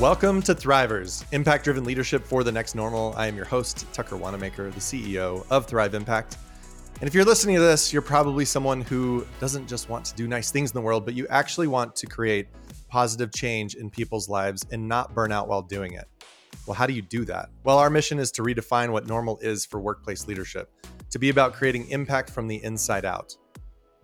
[0.00, 3.12] Welcome to Thrivers, impact driven leadership for the next normal.
[3.18, 6.38] I am your host, Tucker Wanamaker, the CEO of Thrive Impact.
[7.00, 10.26] And if you're listening to this, you're probably someone who doesn't just want to do
[10.26, 12.48] nice things in the world, but you actually want to create
[12.88, 16.08] positive change in people's lives and not burn out while doing it.
[16.64, 17.50] Well, how do you do that?
[17.64, 20.70] Well, our mission is to redefine what normal is for workplace leadership,
[21.10, 23.36] to be about creating impact from the inside out.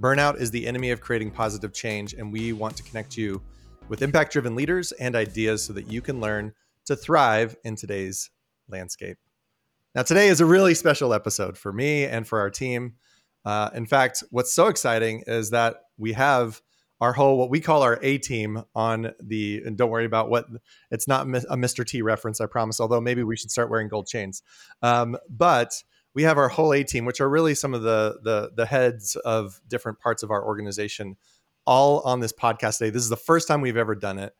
[0.02, 3.40] Burnout is the enemy of creating positive change, and we want to connect you
[3.88, 6.52] with impact driven leaders and ideas so that you can learn
[6.86, 8.30] to thrive in today's
[8.68, 9.18] landscape.
[9.94, 12.94] Now, today is a really special episode for me and for our team.
[13.44, 16.60] Uh, in fact, what's so exciting is that we have
[17.00, 20.46] our whole what we call our A team on the and don't worry about what
[20.90, 21.86] it's not a Mr.
[21.86, 22.80] T reference, I promise.
[22.80, 24.42] Although maybe we should start wearing gold chains.
[24.82, 25.82] Um, but
[26.14, 29.16] we have our whole A team, which are really some of the the the heads
[29.16, 31.16] of different parts of our organization,
[31.66, 32.90] all on this podcast today.
[32.90, 34.34] This is the first time we've ever done it,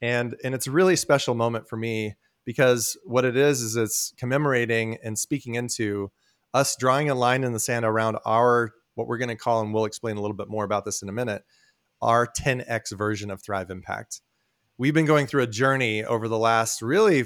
[0.00, 4.12] and and it's a really special moment for me because what it is is it's
[4.18, 6.10] commemorating and speaking into
[6.54, 9.72] us drawing a line in the sand around our what we're going to call and
[9.72, 11.42] we'll explain a little bit more about this in a minute
[12.02, 14.20] our 10x version of thrive impact.
[14.76, 17.24] We've been going through a journey over the last really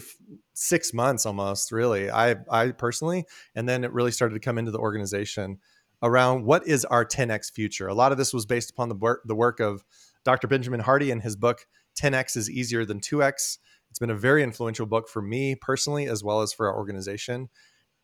[0.53, 4.71] six months almost really i i personally and then it really started to come into
[4.71, 5.59] the organization
[6.03, 9.23] around what is our 10x future a lot of this was based upon the work
[9.25, 9.85] the work of
[10.25, 11.67] dr benjamin hardy in his book
[11.99, 13.59] 10x is easier than 2x
[13.97, 17.49] it's been a very influential book for me personally, as well as for our organization.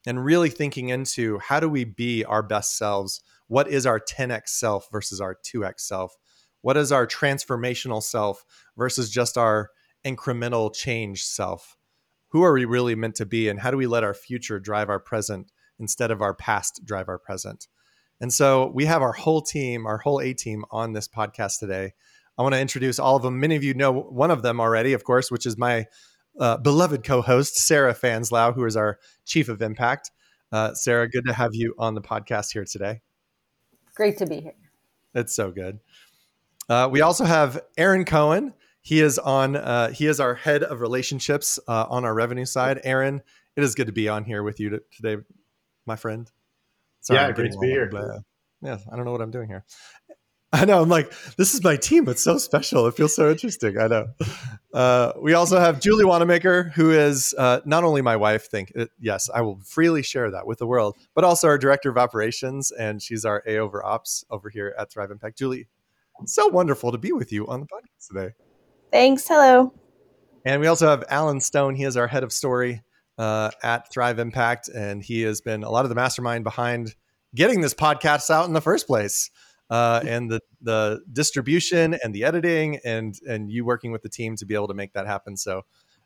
[0.07, 3.21] And really thinking into how do we be our best selves?
[3.47, 6.17] What is our 10x self versus our 2x self?
[6.63, 8.43] What is our transformational self
[8.75, 9.69] versus just our
[10.03, 11.77] incremental change self?
[12.29, 13.51] Who are we really meant to be?
[13.51, 17.11] And how do we let our future drive our present instead of our past drive
[17.11, 17.69] our present?
[18.23, 21.93] And so we have our whole team, our whole A team on this podcast today.
[22.39, 23.41] I want to introduce all of them.
[23.41, 25.87] Many of you know one of them already, of course, which is my
[26.39, 30.13] uh, beloved co-host Sarah Fanslau, who is our chief of impact.
[30.53, 33.01] Uh, Sarah, good to have you on the podcast here today.
[33.97, 34.55] Great to be here.
[35.17, 35.81] It's so good.
[36.69, 38.55] Uh, we also have Aaron Cohen.
[38.83, 39.57] He is on.
[39.57, 42.81] Uh, he is our head of relationships uh, on our revenue side.
[42.85, 43.21] Aaron,
[43.57, 45.23] it is good to be on here with you today,
[45.87, 46.31] my friend.
[47.03, 47.91] Sorry, yeah, great to be here.
[48.63, 49.65] yeah, I don't know what I'm doing here.
[50.55, 50.83] I know.
[50.83, 52.09] I'm like, this is my team.
[52.09, 52.87] It's so special.
[52.87, 53.79] It feels so interesting.
[53.79, 54.07] I know.
[54.75, 58.47] Uh, we also have Julie Wanamaker, who is uh, not only my wife.
[58.47, 61.91] Think uh, yes, I will freely share that with the world, but also our director
[61.91, 65.39] of operations, and she's our A over ops over here at Thrive Impact.
[65.39, 65.69] Julie,
[66.27, 68.35] so wonderful to be with you on the podcast today.
[68.93, 69.27] Thanks.
[69.27, 69.73] Hello.
[70.45, 71.77] And we also have Alan Stone.
[71.77, 72.83] He is our head of story
[73.19, 76.95] uh, at Thrive Impact, and he has been a lot of the mastermind behind
[77.35, 79.31] getting this podcast out in the first place
[79.71, 84.37] uh, and the the distribution and the editing and and you working with the team
[84.37, 85.35] to be able to make that happen.
[85.37, 85.63] So,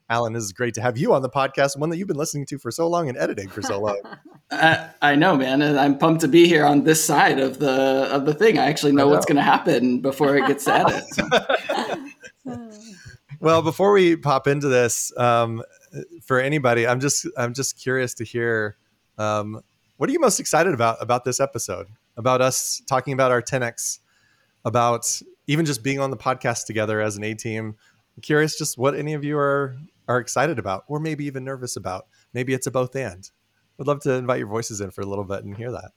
[0.09, 2.45] Alan, this is great to have you on the podcast, one that you've been listening
[2.47, 3.99] to for so long and editing for so long.
[4.51, 8.07] I, I, know, man, and I'm pumped to be here on this side of the
[8.09, 8.57] of the thing.
[8.57, 9.09] I actually know, know.
[9.09, 11.03] what's going to happen before it gets added.
[13.41, 15.61] well, before we pop into this, um,
[16.23, 18.77] for anybody, I'm just I'm just curious to hear.
[19.17, 19.61] Um,
[19.97, 21.87] what are you most excited about about this episode?
[22.17, 23.99] about us talking about our 10x,
[24.65, 27.75] about even just being on the podcast together as an A team.
[28.15, 29.77] I'm curious just what any of you are
[30.07, 32.07] are excited about, or maybe even nervous about.
[32.33, 33.29] Maybe it's a both and.
[33.77, 35.91] Would love to invite your voices in for a little bit and hear that.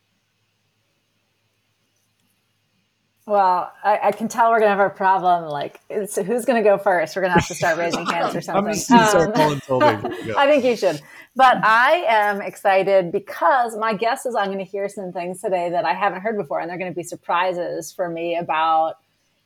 [3.30, 5.44] Well, I, I, can tell we're gonna have a problem.
[5.44, 7.14] Like, who's gonna go first?
[7.14, 8.74] We're gonna have to start raising hands or something.
[8.90, 9.32] Um,
[10.36, 11.00] I think you should.
[11.36, 15.70] But I am excited because my guess is I'm going to hear some things today
[15.70, 18.94] that I haven't heard before, and they're going to be surprises for me about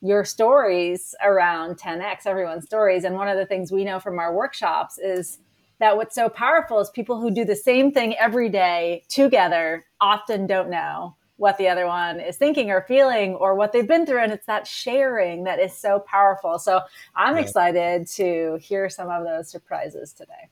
[0.01, 3.05] your stories around 10x, everyone's stories.
[3.05, 5.41] And one of the things we know from our workshops is
[5.79, 10.47] that what's so powerful is people who do the same thing every day together often
[10.47, 14.23] don't know what the other one is thinking or feeling or what they've been through.
[14.23, 16.59] And it's that sharing that is so powerful.
[16.59, 16.81] So
[17.17, 17.43] I'm yeah.
[17.43, 20.49] excited to hear some of those surprises today.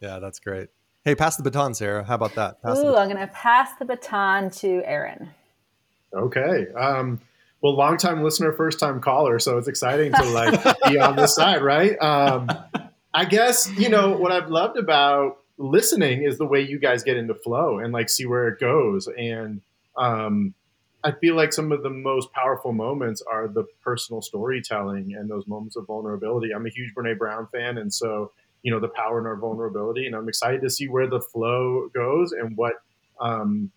[0.00, 0.68] Yeah, that's great.
[1.04, 2.04] Hey, pass the baton, Sarah.
[2.04, 2.62] How about that?
[2.62, 5.30] Pass Ooh, I'm going to pass the baton to Aaron.
[6.14, 6.66] Okay.
[6.76, 7.20] Um,
[7.60, 11.34] well, long time listener, first time caller, so it's exciting to like be on this
[11.34, 11.96] side, right?
[12.00, 12.48] Um,
[13.14, 17.16] I guess you know what I've loved about listening is the way you guys get
[17.16, 19.08] into flow and like see where it goes.
[19.16, 19.60] And
[19.96, 20.54] um,
[21.04, 25.46] I feel like some of the most powerful moments are the personal storytelling and those
[25.46, 26.52] moments of vulnerability.
[26.54, 30.06] I'm a huge Brene Brown fan, and so you know the power in our vulnerability
[30.06, 32.74] and i'm excited to see where the flow goes and what
[33.20, 33.72] um,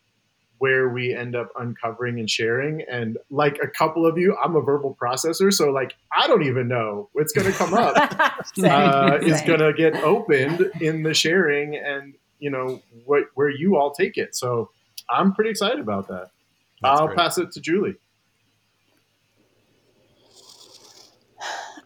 [0.58, 2.82] where we end up uncovering and sharing.
[2.90, 6.68] And like a couple of you, I'm a verbal processor, so like I don't even
[6.68, 7.96] know what's going to come up.
[8.56, 9.30] same, uh, same.
[9.30, 13.92] Is going to get opened in the sharing, and you know what where you all
[13.92, 14.36] take it.
[14.36, 14.72] So
[15.10, 16.32] I'm pretty excited about that.
[16.82, 17.18] That's I'll great.
[17.18, 17.96] pass it to Julie.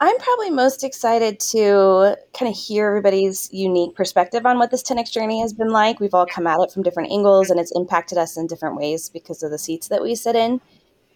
[0.01, 5.11] I'm probably most excited to kind of hear everybody's unique perspective on what this 10x
[5.11, 5.99] journey has been like.
[5.99, 9.09] We've all come at it from different angles and it's impacted us in different ways
[9.09, 10.61] because of the seats that we sit in.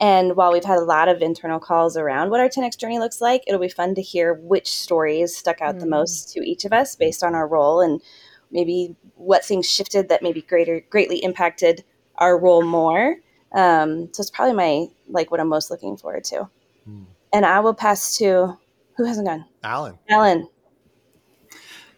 [0.02, 3.22] And while we've had a lot of internal calls around what our 10x journey looks
[3.22, 5.80] like, it'll be fun to hear which stories stuck out mm.
[5.80, 8.02] the most to each of us based on our role and
[8.52, 11.86] maybe what things shifted that maybe greater greatly impacted
[12.18, 13.18] our role more.
[13.52, 16.50] Um, so it's probably my like what I'm most looking forward to.
[16.90, 17.06] Mm.
[17.34, 18.58] And I will pass to
[18.98, 19.46] who hasn't gone?
[19.64, 19.98] Alan.
[20.10, 20.50] Alan.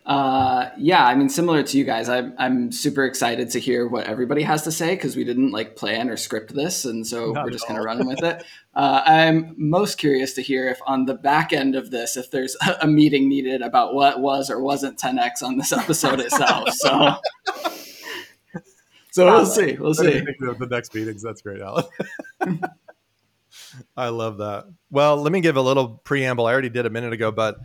[0.05, 4.05] Uh, yeah, I mean, similar to you guys, I'm I'm super excited to hear what
[4.05, 7.43] everybody has to say because we didn't like plan or script this, and so Not
[7.43, 8.43] we're just kind of running with it.
[8.75, 12.57] Uh, I'm most curious to hear if on the back end of this, if there's
[12.67, 16.67] a, a meeting needed about what was or wasn't 10x on this episode itself.
[16.73, 17.15] So,
[19.15, 19.77] so we'll see.
[19.79, 20.19] We'll see.
[20.19, 21.23] The next meetings.
[21.23, 21.85] That's great, Alan.
[23.95, 24.65] I love that.
[24.91, 26.47] Well, let me give a little preamble.
[26.47, 27.55] I already did a minute ago, but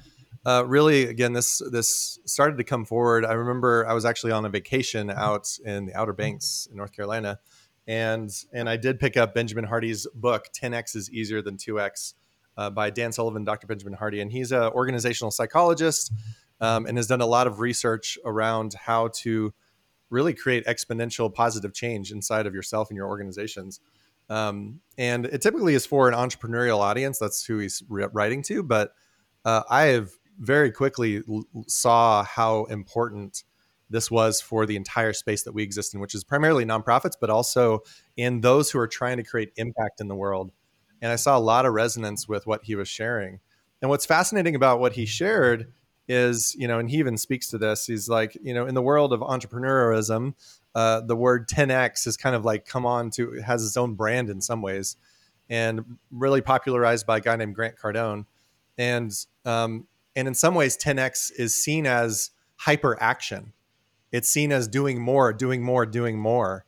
[0.46, 3.24] uh, really, again, this this started to come forward.
[3.24, 6.92] I remember I was actually on a vacation out in the Outer Banks in North
[6.92, 7.40] Carolina,
[7.84, 12.14] and and I did pick up Benjamin Hardy's book, 10x is easier than 2x,
[12.58, 13.66] uh, by Dan Sullivan, Dr.
[13.66, 16.12] Benjamin Hardy, and he's an organizational psychologist
[16.60, 19.52] um, and has done a lot of research around how to
[20.10, 23.80] really create exponential positive change inside of yourself and your organizations.
[24.28, 27.18] Um, and it typically is for an entrepreneurial audience.
[27.18, 28.62] That's who he's writing to.
[28.62, 28.92] But
[29.44, 33.44] uh, I have very quickly l- saw how important
[33.88, 37.28] this was for the entire space that we exist in, which is primarily nonprofits, but
[37.28, 37.80] also
[38.16, 40.52] in those who are trying to create impact in the world.
[41.02, 43.40] And I saw a lot of resonance with what he was sharing.
[43.82, 45.72] And what's fascinating about what he shared
[46.10, 47.86] is, you know, and he even speaks to this.
[47.86, 50.34] He's like, you know, in the world of entrepreneurism,
[50.74, 54.28] uh, the word 10x has kind of like come on to has its own brand
[54.28, 54.96] in some ways
[55.48, 58.26] and really popularized by a guy named grant cardone.
[58.76, 59.12] And
[59.44, 59.86] um,
[60.16, 63.52] and in some ways 10x is seen as hyper action
[64.12, 66.64] it's seen as doing more doing more doing more.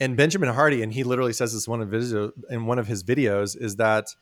[0.00, 1.94] And benjamin hardy and he literally says this one of
[2.50, 4.14] in one of his videos is that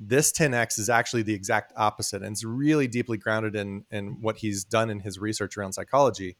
[0.00, 4.38] this 10x is actually the exact opposite and it's really deeply grounded in in what
[4.38, 6.36] he's done in his research around psychology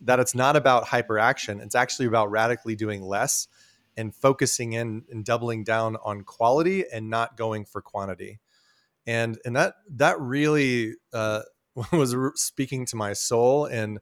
[0.00, 1.62] that it's not about hyperaction.
[1.62, 3.48] It's actually about radically doing less
[3.96, 8.40] and focusing in and doubling down on quality and not going for quantity.
[9.06, 11.42] And and that that really uh,
[11.92, 13.98] was speaking to my soul and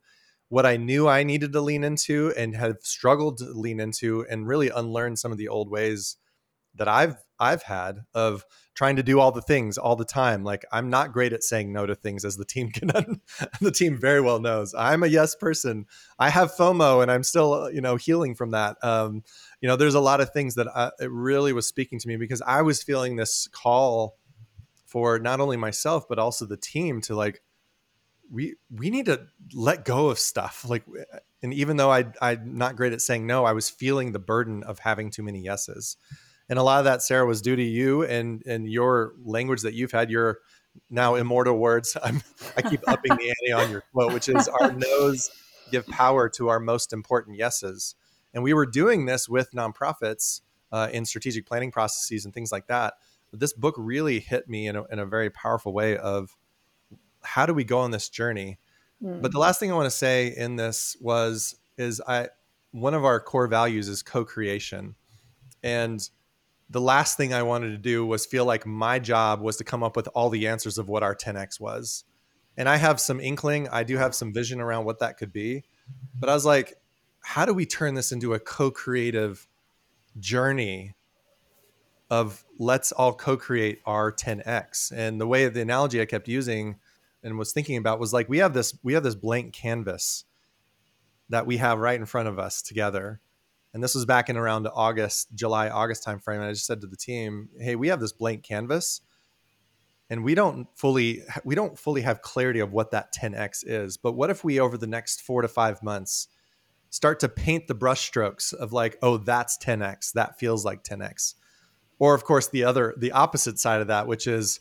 [0.49, 4.47] what I knew I needed to lean into and have struggled to lean into and
[4.47, 6.17] really unlearn some of the old ways
[6.75, 10.45] that I've I've had of trying to do all the things all the time.
[10.45, 12.89] Like I'm not great at saying no to things, as the team can
[13.61, 14.75] the team very well knows.
[14.77, 15.87] I'm a yes person.
[16.19, 18.83] I have FOMO, and I'm still uh, you know healing from that.
[18.83, 19.23] Um,
[19.61, 22.17] you know, there's a lot of things that I, it really was speaking to me
[22.17, 24.17] because I was feeling this call
[24.87, 27.41] for not only myself but also the team to like
[28.31, 30.85] we we need to let go of stuff like
[31.43, 34.63] and even though I I'm not great at saying no, I was feeling the burden
[34.63, 35.97] of having too many yeses
[36.53, 39.73] and a lot of that sarah was due to you and and your language that
[39.73, 40.41] you've had your
[40.91, 41.97] now immortal words.
[42.03, 42.23] I'm
[42.57, 45.31] i keep upping the ante on your quote which is our no's
[45.71, 47.95] give power to our most important yeses.
[48.35, 52.67] And we were doing this with nonprofits uh, in strategic planning processes and things like
[52.67, 52.95] that.
[53.31, 56.37] But this book really hit me in a, in a very powerful way of
[57.23, 58.59] how do we go on this journey?
[59.03, 59.21] Mm.
[59.21, 62.29] but the last thing i want to say in this was is i
[62.71, 64.95] one of our core values is co-creation.
[65.63, 66.09] And
[66.73, 69.83] the last thing I wanted to do was feel like my job was to come
[69.83, 72.05] up with all the answers of what our 10x was.
[72.57, 75.65] And I have some inkling, I do have some vision around what that could be.
[76.19, 76.75] But I was like,
[77.21, 79.47] how do we turn this into a co creative
[80.19, 80.95] journey
[82.11, 84.93] of let's all co create our 10x?
[84.97, 86.77] And the way the analogy I kept using
[87.23, 90.25] and was thinking about was like, we have this, we have this blank canvas
[91.29, 93.21] that we have right in front of us together
[93.75, 96.37] and this was back in around August, July, August timeframe.
[96.37, 99.01] And I just said to the team, "Hey, we have this blank canvas,
[100.13, 103.97] and we don't fully we don't fully have clarity of what that 10x is.
[103.97, 106.29] But what if we over the next four to five months
[106.91, 111.35] start to paint the brushstrokes of like, oh, that's 10x, that feels like 10x,
[111.99, 114.61] or of course the other the opposite side of that, which is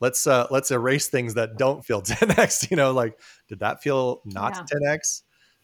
[0.00, 2.68] let's uh, let's erase things that don't feel 10x.
[2.68, 4.94] You know, like did that feel not yeah.
[4.96, 5.22] 10x?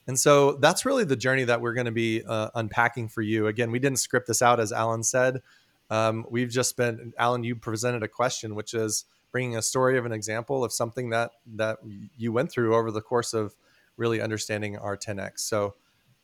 [0.09, 3.47] And so that's really the journey that we're going to be uh, unpacking for you.
[3.47, 5.43] Again, we didn't script this out, as Alan said.
[5.91, 10.07] Um, we've just been, Alan, you presented a question, which is bringing a story of
[10.07, 11.79] an example of something that that
[12.17, 13.55] you went through over the course of
[13.99, 15.41] really understanding our 10x.
[15.41, 15.75] So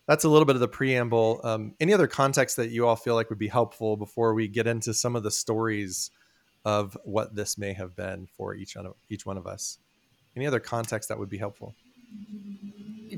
[0.07, 1.41] that's a little bit of the preamble.
[1.45, 4.67] Um, any other context that you all feel like would be helpful before we get
[4.67, 6.11] into some of the stories
[6.65, 9.79] of what this may have been for each one of, each one of us?
[10.37, 11.75] Any other context that would be helpful?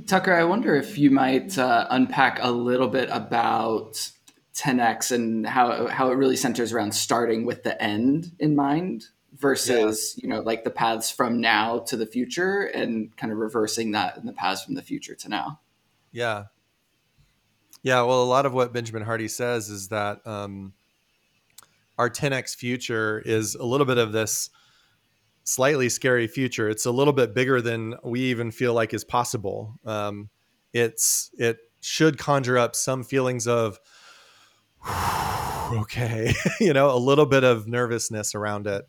[0.07, 4.11] Tucker, I wonder if you might uh, unpack a little bit about
[4.55, 9.05] 10x and how how it really centers around starting with the end in mind
[9.37, 10.23] versus yeah.
[10.23, 14.17] you know like the paths from now to the future and kind of reversing that
[14.17, 15.61] in the paths from the future to now.
[16.11, 16.45] Yeah,
[17.87, 20.73] yeah, well, a lot of what Benjamin Hardy says is that um,
[21.99, 24.51] our 10x future is a little bit of this
[25.47, 26.69] slightly scary future.
[26.69, 29.79] It's a little bit bigger than we even feel like is possible.
[29.87, 30.29] Um,
[30.73, 33.79] it's it should conjure up some feelings of
[35.73, 38.85] okay, you know, a little bit of nervousness around it.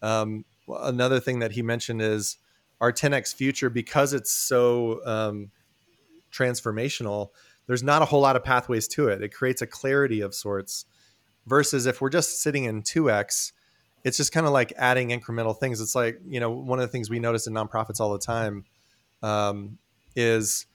[0.00, 2.38] Um, another thing that he mentioned is
[2.80, 5.50] our 10x future because it's so um,
[6.32, 7.30] transformational
[7.66, 9.22] there's not a whole lot of pathways to it.
[9.22, 10.86] It creates a clarity of sorts.
[11.46, 13.52] Versus if we're just sitting in 2x,
[14.06, 15.80] it's just kind of like adding incremental things.
[15.80, 18.64] It's like, you know, one of the things we notice in nonprofits all the time
[19.20, 19.78] um,
[20.14, 20.66] is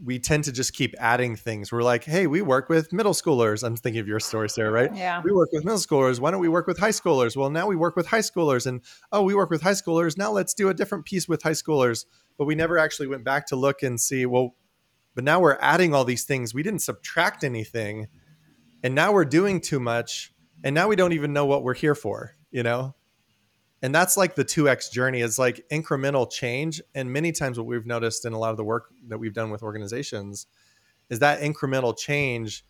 [0.00, 1.72] we tend to just keep adding things.
[1.72, 3.64] We're like, hey, we work with middle schoolers.
[3.64, 4.94] I'm thinking of your story, Sarah, right?
[4.94, 5.20] Yeah.
[5.24, 6.20] We work with middle schoolers.
[6.20, 7.36] Why don't we work with high schoolers?
[7.36, 8.64] Well, now we work with high schoolers.
[8.64, 10.16] And oh, we work with high schoolers.
[10.16, 12.04] Now let's do a different piece with high schoolers.
[12.38, 14.54] But we never actually went back to look and see, well,
[15.16, 16.54] but now we're adding all these things.
[16.54, 18.06] We didn't subtract anything.
[18.84, 20.32] And now we're doing too much.
[20.62, 22.94] And now we don't even know what we're here for, you know?
[23.82, 26.80] And that's like the 2x journey is like incremental change.
[26.94, 29.50] And many times what we've noticed in a lot of the work that we've done
[29.50, 30.46] with organizations
[31.10, 32.64] is that incremental change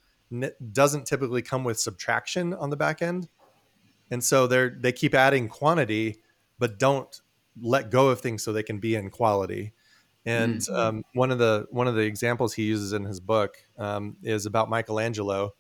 [0.73, 3.29] doesn't typically come with subtraction on the back end.
[4.11, 6.17] And so they're they keep adding quantity,
[6.59, 7.21] but don't
[7.61, 9.73] let go of things so they can be in quality.
[10.25, 10.75] And mm-hmm.
[10.75, 14.47] um, one of the one of the examples he uses in his book um, is
[14.47, 15.55] about Michelangelo,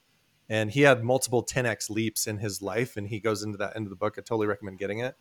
[0.48, 3.86] and he had multiple 10x leaps in his life, and he goes into that end
[3.86, 4.14] of the book.
[4.18, 5.16] I totally recommend getting it.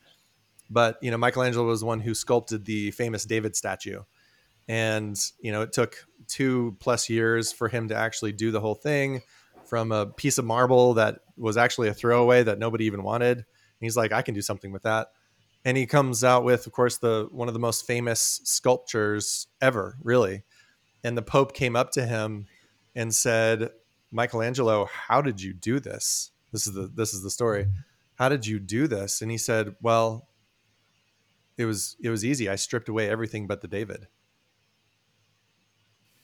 [0.70, 4.02] But you know, Michelangelo was the one who sculpted the famous David statue,
[4.68, 8.76] and you know, it took two plus years for him to actually do the whole
[8.76, 9.22] thing
[9.66, 13.38] from a piece of marble that was actually a throwaway that nobody even wanted.
[13.38, 13.46] And
[13.82, 15.08] he's like, I can do something with that
[15.66, 19.98] and he comes out with of course the one of the most famous sculptures ever
[20.04, 20.44] really
[21.04, 22.46] and the pope came up to him
[22.96, 23.72] and said
[24.16, 26.32] michelangelo how did you do this?
[26.52, 27.68] This is the this is the story.
[28.16, 29.22] How did you do this?
[29.22, 30.30] And he said well
[31.58, 32.50] it was it was easy.
[32.50, 34.08] I stripped away everything but the david.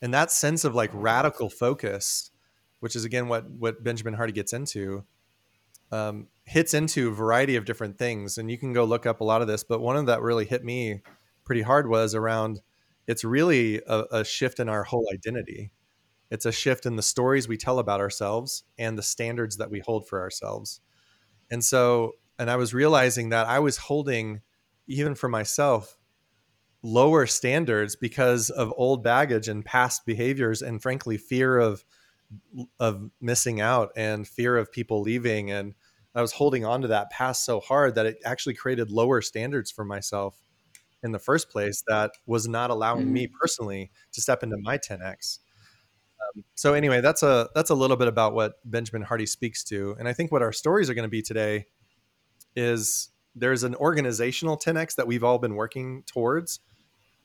[0.01, 2.31] And that sense of like radical focus
[2.79, 5.05] which is again what what benjamin hardy gets into
[5.91, 8.37] um, hits into a variety of different things.
[8.37, 10.45] And you can go look up a lot of this but one of that really
[10.45, 11.01] hit me
[11.43, 12.61] pretty hard was around
[13.07, 15.71] it's really a, a, shift in our whole identity
[16.31, 19.79] it's a shift in the stories we tell about ourselves and the standards that we
[19.79, 20.81] hold for ourselves
[21.51, 24.41] and so and i was realizing that i was holding
[24.87, 25.97] even for myself
[26.83, 31.85] lower standards because of old baggage and past behaviors and frankly fear of
[32.79, 35.75] of missing out and fear of people leaving and
[36.13, 39.71] I was holding on to that past so hard that it actually created lower standards
[39.71, 40.37] for myself
[41.03, 43.13] in the first place that was not allowing mm-hmm.
[43.13, 45.39] me personally to step into my 10x.
[46.35, 49.95] Um, so anyway, that's a that's a little bit about what Benjamin Hardy speaks to,
[49.99, 51.65] and I think what our stories are going to be today
[52.55, 56.59] is there's an organizational 10x that we've all been working towards,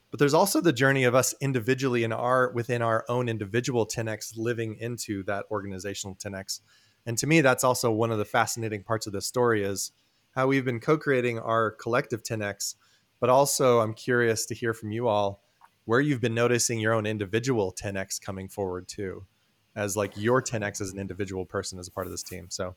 [0.09, 4.33] but there's also the journey of us individually in our within our own individual 10x
[4.37, 6.61] living into that organizational 10x
[7.07, 9.93] and to me, that's also one of the fascinating parts of this story is
[10.35, 12.75] how we've been co-creating our collective 10x.
[13.21, 15.41] But also, I'm curious to hear from you all
[15.87, 19.25] where you've been noticing your own individual 10x coming forward too,
[19.73, 22.47] as like your 10x as an individual person as a part of this team.
[22.49, 22.75] So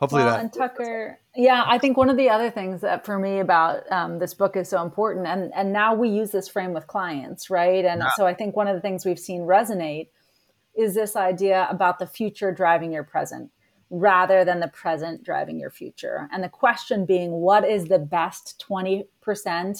[0.00, 3.18] hopefully well, that and tucker yeah i think one of the other things that for
[3.18, 6.72] me about um, this book is so important and and now we use this frame
[6.72, 8.10] with clients right and yeah.
[8.14, 10.06] so i think one of the things we've seen resonate
[10.76, 13.50] is this idea about the future driving your present
[13.90, 16.28] rather than the present driving your future.
[16.32, 19.06] And the question being, what is the best 20%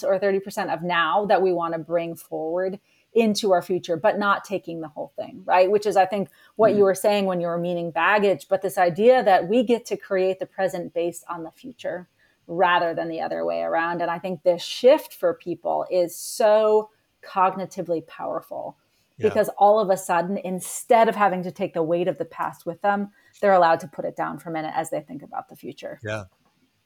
[0.03, 2.79] or 30% of now that we want to bring forward
[3.13, 5.69] into our future, but not taking the whole thing, right?
[5.69, 6.77] Which is, I think, what mm-hmm.
[6.77, 9.97] you were saying when you were meaning baggage, but this idea that we get to
[9.97, 12.07] create the present based on the future
[12.47, 14.01] rather than the other way around.
[14.01, 16.89] And I think this shift for people is so
[17.23, 18.77] cognitively powerful
[19.19, 22.65] because all of a sudden, instead of having to take the weight of the past
[22.65, 23.11] with them,
[23.41, 25.99] they're allowed to put it down for a minute as they think about the future.
[26.03, 26.23] Yeah.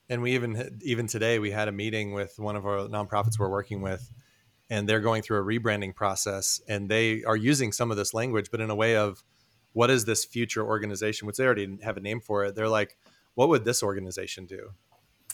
[0.10, 3.50] And we even, even today, we had a meeting with one of our nonprofits we're
[3.50, 4.12] working with,
[4.70, 8.50] and they're going through a rebranding process and they are using some of this language,
[8.52, 9.24] but in a way of
[9.74, 12.56] what is this future organization, which they already have a name for it.
[12.56, 12.98] They're like,
[13.34, 14.72] what would this organization do?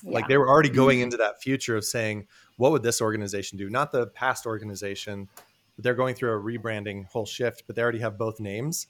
[0.04, 0.12] Yeah.
[0.12, 2.28] Like they were already going into that future of saying,
[2.58, 3.70] what would this organization do?
[3.70, 5.28] Not the past organization.
[5.82, 8.88] They're going through a rebranding whole shift, but they already have both names.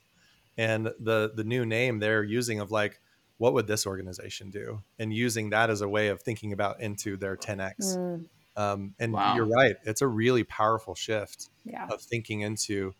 [0.57, 2.99] And the the new name they're using of like,
[3.37, 4.81] what would this organization do?
[4.97, 7.97] And using that as a way of thinking about into their 10x.
[7.97, 8.25] Mm.
[8.57, 9.35] Um, and wow.
[9.35, 11.87] you're right; it's a really powerful shift yeah.
[11.89, 12.93] of thinking into.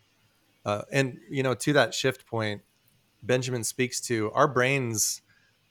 [0.65, 2.62] Uh, and you know, to that shift point,
[3.24, 5.22] Benjamin speaks to our brains.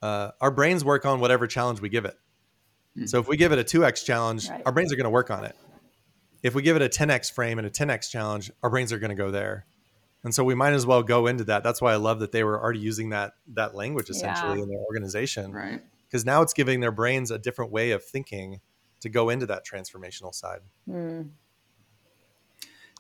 [0.03, 2.17] Uh, our brains work on whatever challenge we give it.
[3.07, 4.63] So if we give it a 2x challenge, right.
[4.67, 5.55] our brains are going to work on it.
[6.43, 9.11] If we give it a 10x frame and a 10x challenge, our brains are going
[9.11, 9.67] to go there.
[10.25, 11.63] And so we might as well go into that.
[11.63, 14.63] That's why I love that they were already using that that language essentially yeah.
[14.63, 15.53] in their organization.
[15.53, 15.81] Right.
[16.07, 18.61] Because now it's giving their brains a different way of thinking
[19.01, 20.61] to go into that transformational side.
[20.89, 21.31] Mm.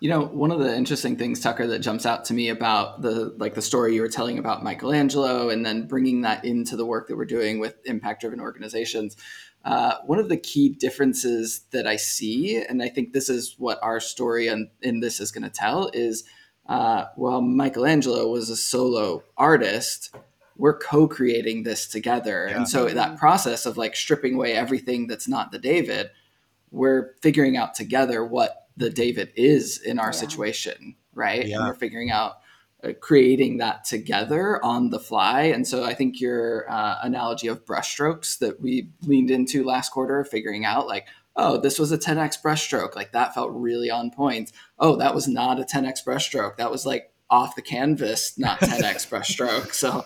[0.01, 3.35] You know, one of the interesting things, Tucker, that jumps out to me about the
[3.37, 7.09] like the story you were telling about Michelangelo, and then bringing that into the work
[7.09, 9.17] that we're doing with impact-driven organizations.
[9.65, 13.79] Uh, one of the key differences that I see, and I think this is what
[13.83, 16.25] our story in, in this is going to tell, is
[16.67, 20.15] uh, while Michelangelo was a solo artist,
[20.57, 22.57] we're co-creating this together, yeah.
[22.57, 26.11] and so that process of like stripping away everything that's not the David,
[26.71, 30.13] we're figuring out together what the David is in our yeah.
[30.13, 31.47] situation, right?
[31.47, 31.59] Yeah.
[31.59, 32.39] And we're figuring out
[33.01, 35.43] creating that together on the fly.
[35.43, 40.25] And so I think your uh, analogy of brushstrokes that we leaned into last quarter,
[40.25, 44.53] figuring out like, oh, this was a 10x brushstroke, like that felt really on point.
[44.79, 46.57] Oh, that was not a 10x brushstroke.
[46.57, 49.73] That was like off the canvas, not 10x brushstroke.
[49.73, 50.05] So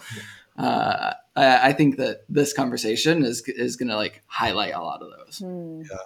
[0.56, 5.02] uh, I, I, think that this conversation is is going to like highlight a lot
[5.02, 5.38] of those.
[5.38, 5.86] Mm.
[5.90, 5.96] Yeah.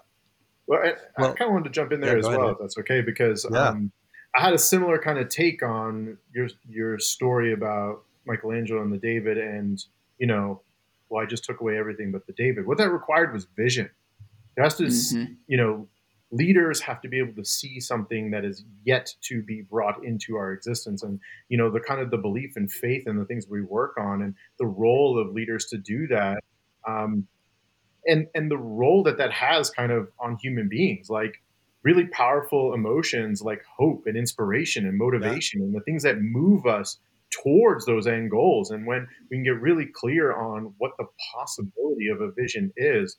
[0.68, 2.52] Well, I, well, I kind of wanted to jump in there yeah, as well, ahead.
[2.52, 3.68] if that's okay, because yeah.
[3.68, 3.92] um,
[4.36, 8.98] I had a similar kind of take on your your story about Michelangelo and the
[8.98, 9.82] David, and
[10.18, 10.60] you know,
[11.08, 12.66] well, I just took away everything but the David.
[12.66, 13.88] What that required was vision.
[14.56, 15.34] It has to, mm-hmm.
[15.46, 15.88] you know,
[16.30, 20.36] leaders have to be able to see something that is yet to be brought into
[20.36, 21.18] our existence, and
[21.48, 24.20] you know, the kind of the belief and faith in the things we work on,
[24.20, 26.44] and the role of leaders to do that.
[26.86, 27.26] Um,
[28.06, 31.42] and and the role that that has kind of on human beings like
[31.86, 35.66] really powerful emotions like hope and inspiration and motivation yeah.
[35.66, 36.98] and the things that move us
[37.30, 42.08] towards those end goals and when we can get really clear on what the possibility
[42.08, 43.16] of a vision is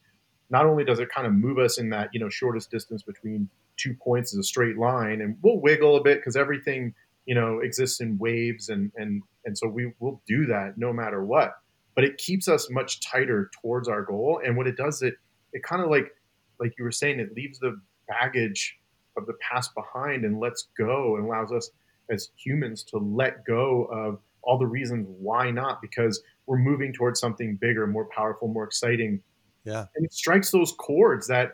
[0.50, 3.50] not only does it kind of move us in that you know shortest distance between
[3.78, 6.94] two points is a straight line and we'll wiggle a bit because everything
[7.26, 11.24] you know exists in waves and and and so we will do that no matter
[11.24, 11.54] what
[11.98, 14.40] but it keeps us much tighter towards our goal.
[14.46, 15.16] And what it does, it
[15.52, 16.12] it kind of like
[16.60, 18.78] like you were saying, it leaves the baggage
[19.18, 21.70] of the past behind and lets go and allows us
[22.10, 27.20] as humans to let go of all the reasons why not because we're moving towards
[27.20, 29.22] something bigger, more powerful, more exciting.
[29.66, 29.86] Yeah.
[29.96, 31.52] And it strikes those chords that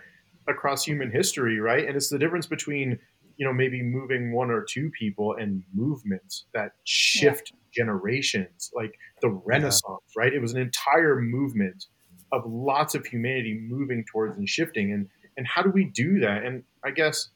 [0.47, 1.87] across human history, right?
[1.87, 2.99] And it's the difference between,
[3.37, 9.29] you know, maybe moving one or two people and movements that shift generations, like the
[9.29, 9.83] Renaissance,
[10.15, 10.23] yeah.
[10.23, 10.33] right?
[10.33, 11.85] It was an entire movement
[12.31, 14.91] of lots of humanity moving towards and shifting.
[14.91, 16.43] And and how do we do that?
[16.43, 17.29] And I guess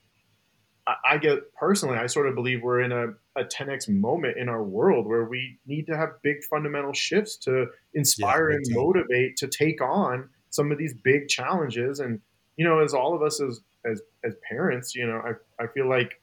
[0.87, 3.07] I, I get personally, I sort of believe we're in a,
[3.39, 7.67] a 10x moment in our world where we need to have big fundamental shifts to
[7.93, 11.99] inspire yeah, and motivate to take on some of these big challenges.
[11.99, 12.19] And
[12.55, 15.89] you know, as all of us as as as parents, you know, I I feel
[15.89, 16.19] like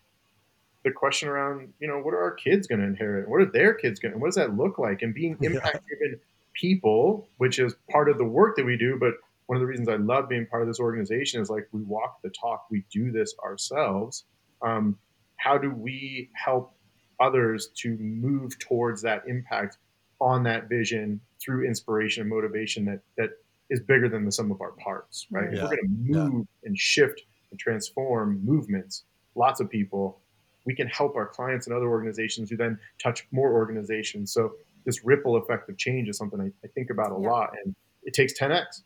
[0.85, 3.29] the question around, you know, what are our kids going to inherit?
[3.29, 5.03] What are their kids going to, what does that look like?
[5.03, 6.21] And being impact driven
[6.53, 8.99] people, which is part of the work that we do.
[9.01, 9.15] But
[9.47, 12.23] one of the reasons I love being part of this organization is like we walk
[12.23, 14.25] the talk, we do this ourselves.
[14.63, 14.99] Um,
[15.37, 16.75] how do we help
[17.21, 19.79] others to move towards that impact
[20.21, 23.31] on that vision through inspiration and motivation that, that
[23.71, 25.53] is bigger than the sum of our parts, right?
[25.53, 25.65] Yeah.
[25.65, 26.69] If we're going to move yeah.
[26.69, 29.05] and shift and transform movements,
[29.35, 30.21] lots of people,
[30.65, 34.33] we can help our clients and other organizations who then touch more organizations.
[34.33, 34.55] So
[34.85, 37.31] this ripple effect of change is something I, I think about a yeah.
[37.31, 38.83] lot, and it takes 10x.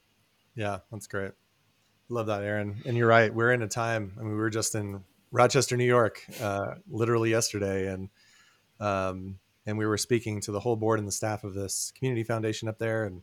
[0.59, 1.31] Yeah, that's great.
[2.09, 2.83] Love that, Aaron.
[2.85, 3.33] And you're right.
[3.33, 4.15] We're in a time.
[4.19, 8.09] I mean, we were just in Rochester, New York, uh, literally yesterday, and
[8.81, 12.25] um, and we were speaking to the whole board and the staff of this community
[12.25, 13.23] foundation up there, and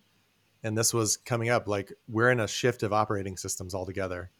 [0.63, 1.67] and this was coming up.
[1.67, 4.31] Like we're in a shift of operating systems altogether.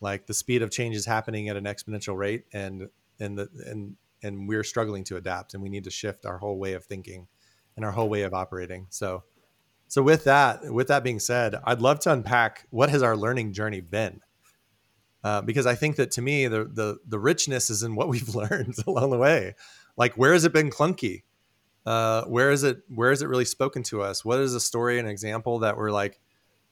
[0.00, 3.96] Like the speed of change is happening at an exponential rate, and and the and
[4.22, 7.26] and we're struggling to adapt and we need to shift our whole way of thinking
[7.74, 9.22] and our whole way of operating so
[9.90, 13.52] so with that with that being said i'd love to unpack what has our learning
[13.52, 14.20] journey been?
[15.24, 18.34] Uh, because i think that to me the, the the richness is in what we've
[18.34, 19.54] learned along the way.
[19.96, 21.24] Like where has it been clunky?
[21.84, 24.24] Uh, where is it where is it really spoken to us?
[24.24, 26.20] What is a story an example that we're like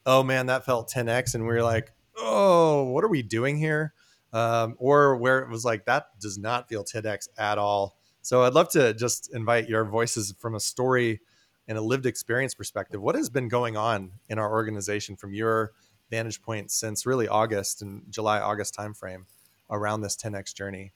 [0.07, 3.95] oh man that felt 10x and we we're like oh what are we doing here?
[4.33, 7.99] Um, or where it was like that does not feel 10x at all.
[8.23, 11.21] So I'd love to just invite your voices from a story
[11.69, 13.01] and a lived experience perspective.
[13.01, 15.73] What has been going on in our organization from your
[16.11, 19.25] vantage point since really August and July August timeframe
[19.71, 20.93] around this 10x journey?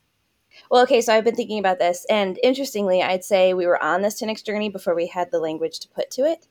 [0.69, 4.01] Well, okay, so I've been thinking about this, and interestingly, I'd say we were on
[4.01, 6.47] this 10x journey before we had the language to put to it.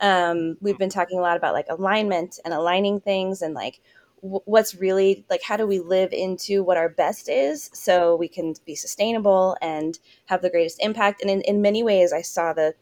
[0.00, 3.80] Um, we've been talking a lot about like alignment and aligning things and like
[4.20, 8.54] what's really like how do we live into what our best is so we can
[8.64, 12.74] be sustainable and have the greatest impact and in, in many ways i saw the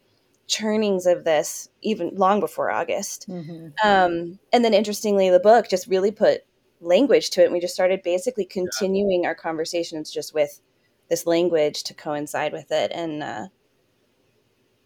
[0.47, 3.67] churnings of this even long before august mm-hmm.
[3.83, 6.41] um, and then interestingly the book just really put
[6.81, 9.29] language to it and we just started basically continuing yeah.
[9.29, 10.61] our conversations just with
[11.09, 13.47] this language to coincide with it and uh,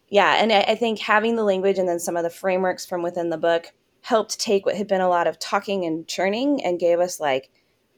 [0.10, 3.02] yeah and I, I think having the language and then some of the frameworks from
[3.02, 6.80] within the book helped take what had been a lot of talking and churning and
[6.80, 7.52] gave us like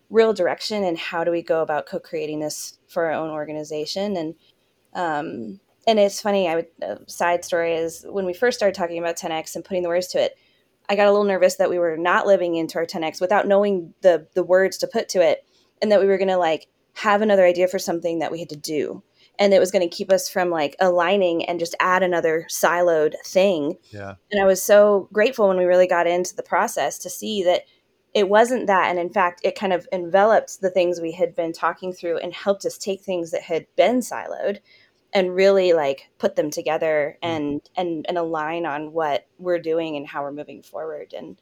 [0.10, 4.36] real direction and how do we go about co-creating this for our own organization and
[4.93, 9.00] um and it's funny i would uh, side story is when we first started talking
[9.00, 10.36] about 10x and putting the words to it
[10.89, 13.94] i got a little nervous that we were not living into our 10x without knowing
[14.02, 15.46] the the words to put to it
[15.82, 18.50] and that we were going to like have another idea for something that we had
[18.50, 19.02] to do
[19.41, 23.15] and it was going to keep us from like aligning and just add another siloed
[23.26, 23.78] thing.
[23.89, 24.15] Yeah.
[24.32, 27.63] And I was so grateful when we really got into the process to see that
[28.13, 31.54] it wasn't that and in fact it kind of enveloped the things we had been
[31.54, 34.60] talking through and helped us take things that had been siloed
[35.13, 37.28] and really like put them together mm.
[37.28, 41.41] and and and align on what we're doing and how we're moving forward and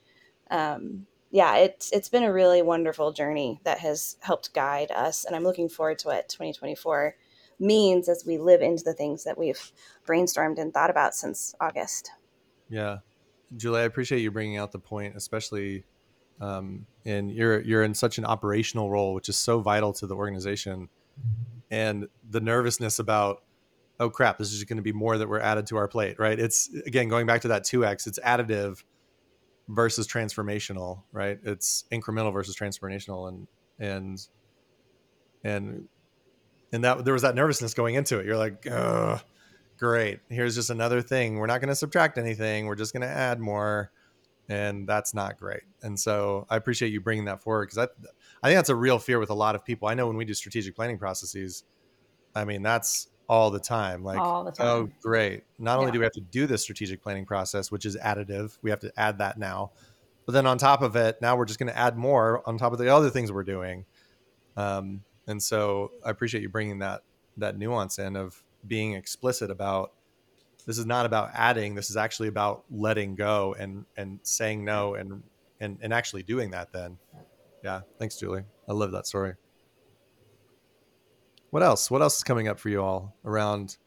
[0.52, 5.36] um yeah it's it's been a really wonderful journey that has helped guide us and
[5.36, 7.16] i'm looking forward to what 2024
[7.60, 9.72] means as we live into the things that we've
[10.08, 12.12] brainstormed and thought about since August.
[12.70, 13.00] Yeah,
[13.56, 15.84] Julie, I appreciate you bringing out the point, especially
[16.40, 20.16] um, and you're you're in such an operational role, which is so vital to the
[20.16, 20.90] organization,
[21.70, 23.44] and the nervousness about
[24.00, 26.40] oh crap, this is going to be more that we're added to our plate, right?
[26.40, 28.84] It's again going back to that two x, it's additive
[29.68, 31.40] versus transformational, right?
[31.44, 33.48] It's incremental versus transformational, and
[33.80, 34.28] and
[35.44, 35.88] and
[36.72, 38.26] and that there was that nervousness going into it.
[38.26, 38.66] You're like,
[39.78, 40.20] great.
[40.30, 41.38] Here's just another thing.
[41.38, 42.68] We're not going to subtract anything.
[42.68, 43.92] We're just going to add more,
[44.48, 45.64] and that's not great.
[45.82, 47.84] And so I appreciate you bringing that forward because I,
[48.44, 49.88] I think that's a real fear with a lot of people.
[49.88, 51.64] I know when we do strategic planning processes,
[52.36, 54.04] I mean that's all the time.
[54.04, 54.68] Like, the time.
[54.68, 55.44] oh, great.
[55.60, 55.94] Not only yeah.
[55.94, 58.92] do we have to do this strategic planning process, which is additive, we have to
[58.98, 59.72] add that now.
[60.26, 62.74] But then on top of it, now we're just going to add more on top
[62.74, 63.86] of the other things we're doing.
[64.58, 67.04] Um, and so I appreciate you bringing that
[67.38, 69.94] that nuance in of being explicit about
[70.66, 74.96] this is not about adding this is actually about letting go and and saying no
[74.96, 75.24] and
[75.62, 76.98] and and actually doing that then
[77.64, 79.34] yeah thanks julie i love that story
[81.50, 83.78] what else what else is coming up for you all around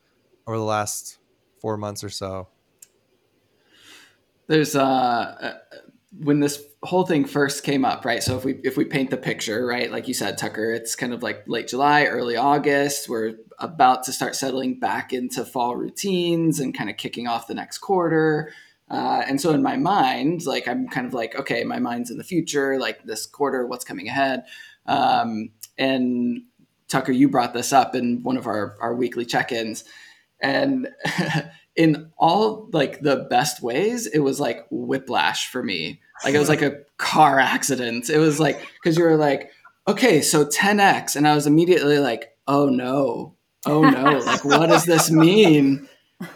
[0.47, 1.19] over the last
[1.61, 2.49] four months or so
[4.49, 5.59] there's uh
[6.19, 8.23] when this whole thing first came up, right?
[8.23, 11.13] So if we if we paint the picture, right, like you said, Tucker, it's kind
[11.15, 13.09] of like late July, early August.
[13.09, 17.55] We're about to start settling back into fall routines and kind of kicking off the
[17.55, 18.53] next quarter.
[18.91, 22.19] Uh, and so in my mind, like I'm kind of like, okay, my mind's in
[22.19, 24.45] the future, like this quarter, what's coming ahead.
[24.85, 26.43] Um, and
[26.93, 29.85] Tucker, you brought this up in one of our our weekly check-ins,
[30.41, 30.89] and
[31.77, 36.01] in all like the best ways, it was like whiplash for me.
[36.23, 38.11] Like it was like a car accident.
[38.11, 39.51] It was like because you were like,
[39.89, 43.35] okay, so 10x, and I was immediately like, oh no,
[43.67, 45.89] oh no, like what does this mean?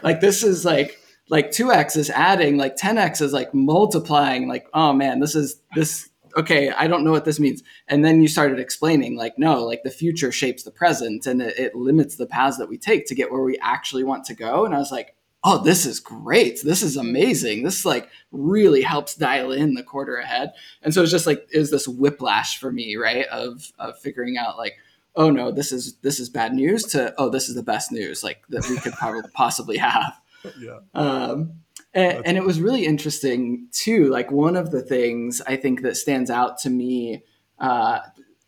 [0.03, 4.49] Like this is like like 2x is adding, like 10x is like multiplying.
[4.49, 7.63] Like oh man, this is this okay, I don't know what this means.
[7.89, 11.59] And then you started explaining, like, no, like the future shapes the present and it,
[11.59, 14.67] it, limits the paths that we take to get where we actually want to go.
[14.67, 16.61] And I was like, oh, this is great.
[16.63, 17.63] This is amazing.
[17.63, 20.53] This like really helps dial in the quarter ahead.
[20.83, 23.27] And so it's just like is this whiplash for me, right?
[23.27, 24.75] Of of figuring out like,
[25.15, 28.25] oh no, this is this is bad news to oh, this is the best news
[28.25, 30.15] like that we could probably possibly have.
[30.61, 30.79] Yeah.
[30.95, 31.63] Um
[31.97, 34.09] and, and it was really interesting too.
[34.09, 37.25] Like one of the things I think that stands out to me,
[37.59, 38.01] uh,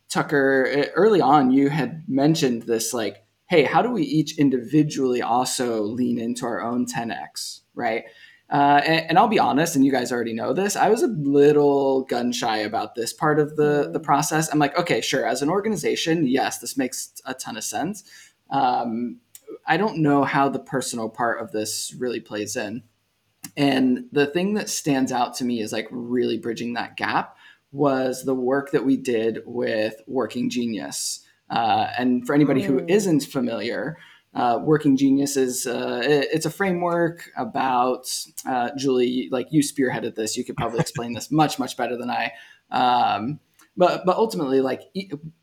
[0.08, 5.82] Tucker, early on, you had mentioned this like hey, how do we each individually also
[5.82, 8.04] lean into our own 10x, right?
[8.50, 10.74] Uh, and, and, I'll be honest, and you guys already know this.
[10.76, 14.50] I was a little gun shy about this part of the the process.
[14.50, 15.26] I'm like, okay, sure.
[15.26, 18.04] As an organization, yes, this makes a ton of sense.
[18.48, 19.20] Um,
[19.66, 22.84] I don't know how the personal part of this really plays in.
[23.56, 27.37] And the thing that stands out to me is like really bridging that gap
[27.72, 31.24] was the work that we did with Working Genius.
[31.50, 32.90] Uh, and for anybody who mm.
[32.90, 33.98] isn't familiar,
[34.34, 38.11] uh, Working Genius is uh, it's a framework about
[38.46, 39.28] uh, Julie.
[39.30, 42.32] Like you spearheaded this, you could probably explain this much much better than I.
[42.70, 43.40] Um,
[43.78, 44.82] but but ultimately like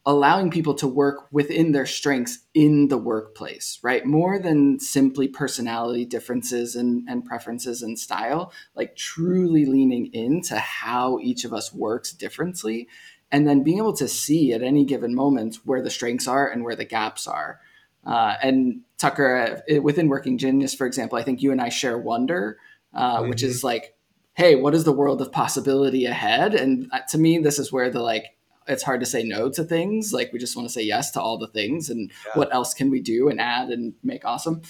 [0.06, 6.06] allowing people to work within their strengths in the workplace right more than simply personality
[6.06, 12.12] differences and, and preferences and style like truly leaning into how each of us works
[12.12, 12.88] differently
[13.32, 16.64] and then being able to see at any given moment where the strengths are and
[16.64, 17.60] where the gaps are
[18.06, 21.98] uh, and tucker uh, within working genius for example i think you and i share
[21.98, 22.58] wonder
[22.94, 23.30] uh, mm-hmm.
[23.30, 23.95] which is like
[24.36, 26.54] hey, what is the world of possibility ahead?
[26.54, 28.26] And uh, to me, this is where the like,
[28.68, 30.12] it's hard to say no to things.
[30.12, 32.32] Like we just want to say yes to all the things and yeah.
[32.34, 34.62] what else can we do and add and make awesome.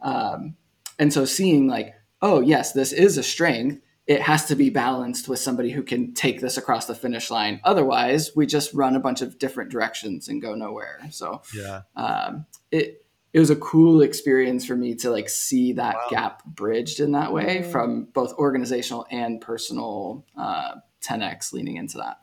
[0.00, 0.56] Um,
[0.98, 3.80] and so seeing like, oh yes, this is a strength.
[4.06, 7.60] It has to be balanced with somebody who can take this across the finish line.
[7.62, 10.98] Otherwise, we just run a bunch of different directions and go nowhere.
[11.10, 13.01] So yeah, um, it
[13.32, 16.06] it was a cool experience for me to like see that wow.
[16.10, 17.70] gap bridged in that way mm.
[17.70, 22.18] from both organizational and personal uh, 10x leaning into that.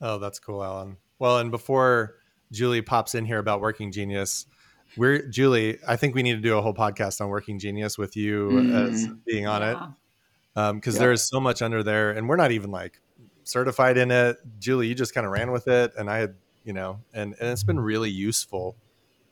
[0.00, 0.96] Oh, that's cool, Alan.
[1.18, 2.16] Well, and before
[2.50, 4.46] Julie pops in here about Working Genius,
[4.96, 5.78] we're Julie.
[5.86, 8.88] I think we need to do a whole podcast on Working Genius with you mm.
[8.88, 9.86] as being on yeah.
[10.70, 13.00] it, because um, there is so much under there, and we're not even like
[13.44, 14.38] certified in it.
[14.58, 17.50] Julie, you just kind of ran with it, and I had, you know, and and
[17.50, 18.76] it's been really useful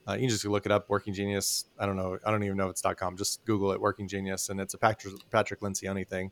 [0.08, 1.66] uh, you can just look it up, Working Genius.
[1.78, 2.18] I don't know.
[2.24, 3.16] I don't even know if it's .com.
[3.16, 6.30] Just Google it, Working Genius, and it's a Patrick, Patrick Lencioni thing.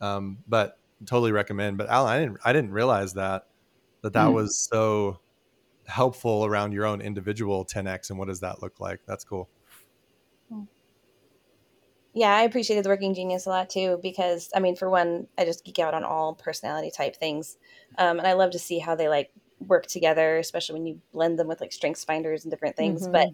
[0.00, 1.78] Um, but totally recommend.
[1.78, 3.46] But Alan, I didn't I didn't realize that
[4.02, 4.34] that that mm.
[4.34, 5.20] was so
[5.86, 9.00] helpful around your own individual 10x and what does that look like?
[9.06, 9.48] That's cool.
[12.12, 15.44] Yeah, I appreciated the Working Genius a lot too because I mean, for one, I
[15.44, 17.58] just geek out on all personality type things,
[17.98, 19.30] um, and I love to see how they like
[19.66, 23.02] work together, especially when you blend them with like strengths finders and different things.
[23.02, 23.12] Mm-hmm.
[23.12, 23.28] But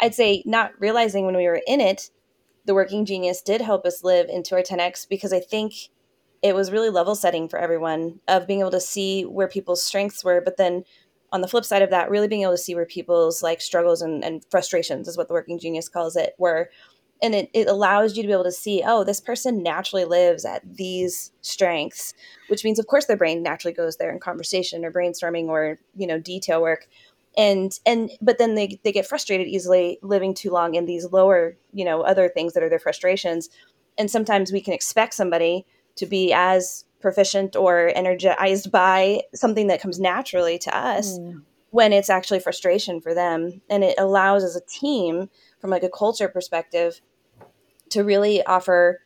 [0.00, 2.10] I'd say not realizing when we were in it,
[2.64, 5.74] the working genius did help us live into our 10x because I think
[6.42, 10.24] it was really level setting for everyone of being able to see where people's strengths
[10.24, 10.84] were, but then
[11.32, 14.02] on the flip side of that, really being able to see where people's like struggles
[14.02, 16.70] and, and frustrations is what the working genius calls it, were
[17.22, 20.44] and it, it allows you to be able to see oh this person naturally lives
[20.44, 22.14] at these strengths
[22.50, 26.06] which means of course their brain naturally goes there in conversation or brainstorming or you
[26.06, 26.88] know detail work.
[27.36, 31.56] And and but then they, they get frustrated easily living too long in these lower
[31.72, 33.48] you know other things that are their frustrations.
[33.96, 35.64] And sometimes we can expect somebody
[35.96, 41.40] to be as proficient or energized by something that comes naturally to us mm.
[41.70, 43.62] when it's actually frustration for them.
[43.70, 45.30] And it allows as a team
[45.60, 47.00] from like a culture perspective
[47.90, 49.00] to really offer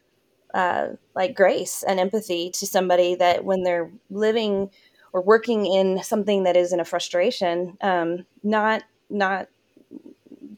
[0.54, 4.70] uh, like grace and empathy to somebody that when they're living
[5.12, 9.48] or working in something that is in a frustration, um, not not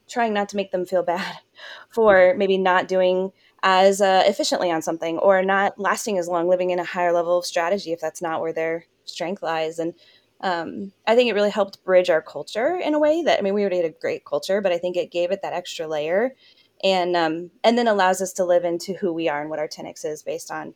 [0.08, 1.38] trying not to make them feel bad
[1.90, 6.70] for maybe not doing as uh, efficiently on something or not lasting as long, living
[6.70, 9.78] in a higher level of strategy if that's not where their strength lies.
[9.78, 9.94] And
[10.40, 13.54] um, I think it really helped bridge our culture in a way that I mean
[13.54, 16.34] we already had a great culture, but I think it gave it that extra layer
[16.82, 19.68] and um, and then allows us to live into who we are and what our
[19.68, 20.74] 10x is based on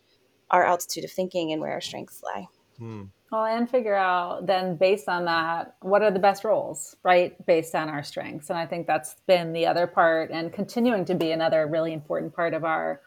[0.50, 2.48] our altitude of thinking and where our strengths lie.
[2.78, 3.04] Hmm.
[3.30, 7.34] Well, and figure out then based on that, what are the best roles, right?
[7.46, 8.50] Based on our strengths.
[8.50, 12.34] And I think that's been the other part and continuing to be another really important
[12.34, 13.00] part of our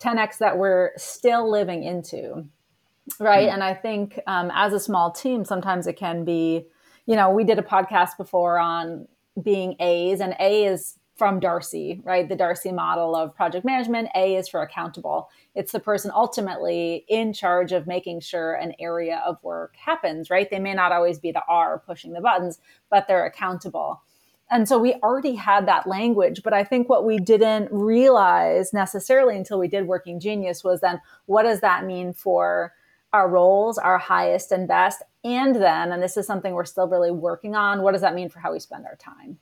[0.00, 2.46] 10X that we're still living into,
[3.20, 3.48] right?
[3.48, 3.54] Mm-hmm.
[3.54, 6.66] And I think um, as a small team, sometimes it can be,
[7.04, 9.08] you know, we did a podcast before on
[9.42, 12.28] being A's, and A is from DARCI, right?
[12.28, 14.08] The DARCI model of project management.
[14.16, 15.28] A is for accountable.
[15.54, 20.50] It's the person ultimately in charge of making sure an area of work happens, right?
[20.50, 22.58] They may not always be the R pushing the buttons,
[22.90, 24.02] but they're accountable.
[24.50, 29.36] And so we already had that language, but I think what we didn't realize necessarily
[29.36, 32.74] until we did Working Genius was then what does that mean for
[33.12, 35.02] our roles, our highest and best?
[35.22, 38.28] And then, and this is something we're still really working on, what does that mean
[38.28, 39.38] for how we spend our time?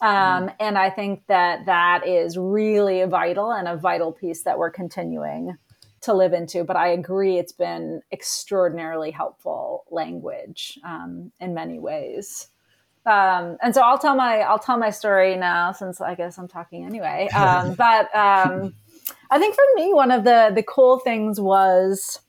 [0.00, 0.54] Um, mm.
[0.60, 5.56] And I think that that is really vital and a vital piece that we're continuing
[6.02, 6.64] to live into.
[6.64, 12.48] But I agree, it's been extraordinarily helpful language um, in many ways.
[13.04, 16.48] Um, and so I'll tell my I'll tell my story now since I guess I'm
[16.48, 17.28] talking anyway.
[17.36, 18.74] Um, but um,
[19.30, 22.20] I think for me, one of the the cool things was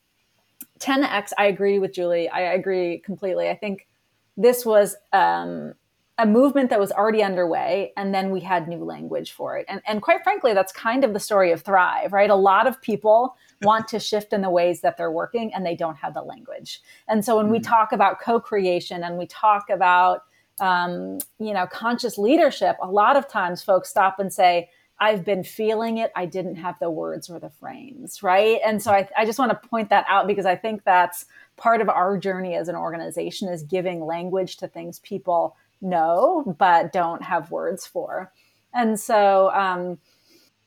[0.80, 1.32] 10x.
[1.38, 2.30] I agree with Julie.
[2.30, 3.49] I agree completely.
[3.49, 3.88] I think
[4.36, 5.73] this was um,
[6.19, 9.65] a movement that was already underway, and then we had new language for it.
[9.69, 12.30] And, and quite frankly, that's kind of the story of Thrive, right?
[12.30, 15.75] A lot of people want to shift in the ways that they're working, and they
[15.75, 16.82] don't have the language.
[17.08, 17.53] And so when mm-hmm.
[17.53, 20.23] we talk about co-creation and we talk about
[20.60, 25.43] um, you know conscious leadership, a lot of times folks stop and say, I've been
[25.43, 26.12] feeling it.
[26.15, 28.60] I didn't have the words or the frames, right?
[28.65, 31.25] And so I, I just want to point that out because I think that's
[31.56, 36.92] part of our journey as an organization is giving language to things people know but
[36.92, 38.32] don't have words for.
[38.74, 40.00] And so, um,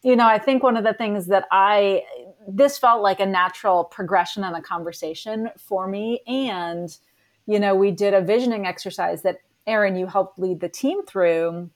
[0.02, 2.02] you know, I think one of the things that I,
[2.48, 6.20] this felt like a natural progression in a conversation for me.
[6.26, 6.96] And,
[7.46, 11.70] you know, we did a visioning exercise that Aaron, you helped lead the team through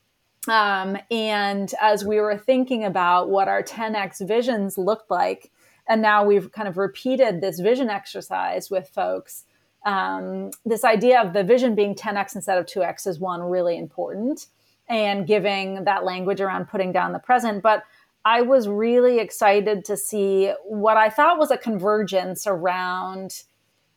[0.49, 5.51] um, and as we were thinking about what our 10x visions looked like,
[5.89, 9.45] and now we've kind of repeated this vision exercise with folks,
[9.85, 14.47] um, this idea of the vision being 10x instead of 2x is one really important
[14.89, 17.63] and giving that language around putting down the present.
[17.63, 17.85] But
[18.25, 23.43] I was really excited to see what I thought was a convergence around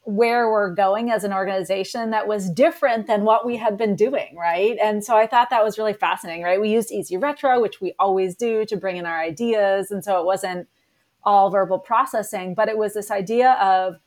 [0.03, 4.35] where we're going as an organization that was different than what we had been doing,
[4.37, 4.77] right?
[4.81, 6.61] And so I thought that was really fascinating, right?
[6.61, 9.91] We used Easy Retro, which we always do to bring in our ideas.
[9.91, 10.69] And so it wasn't
[11.23, 13.97] all verbal processing, but it was this idea of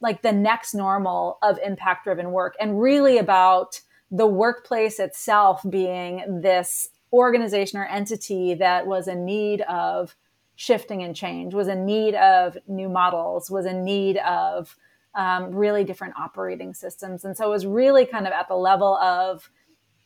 [0.00, 6.40] like the next normal of impact driven work and really about the workplace itself being
[6.40, 10.14] this organization or entity that was in need of
[10.56, 14.76] shifting and change, was in need of new models, was in need of
[15.14, 17.24] um, really different operating systems.
[17.24, 19.50] And so it was really kind of at the level of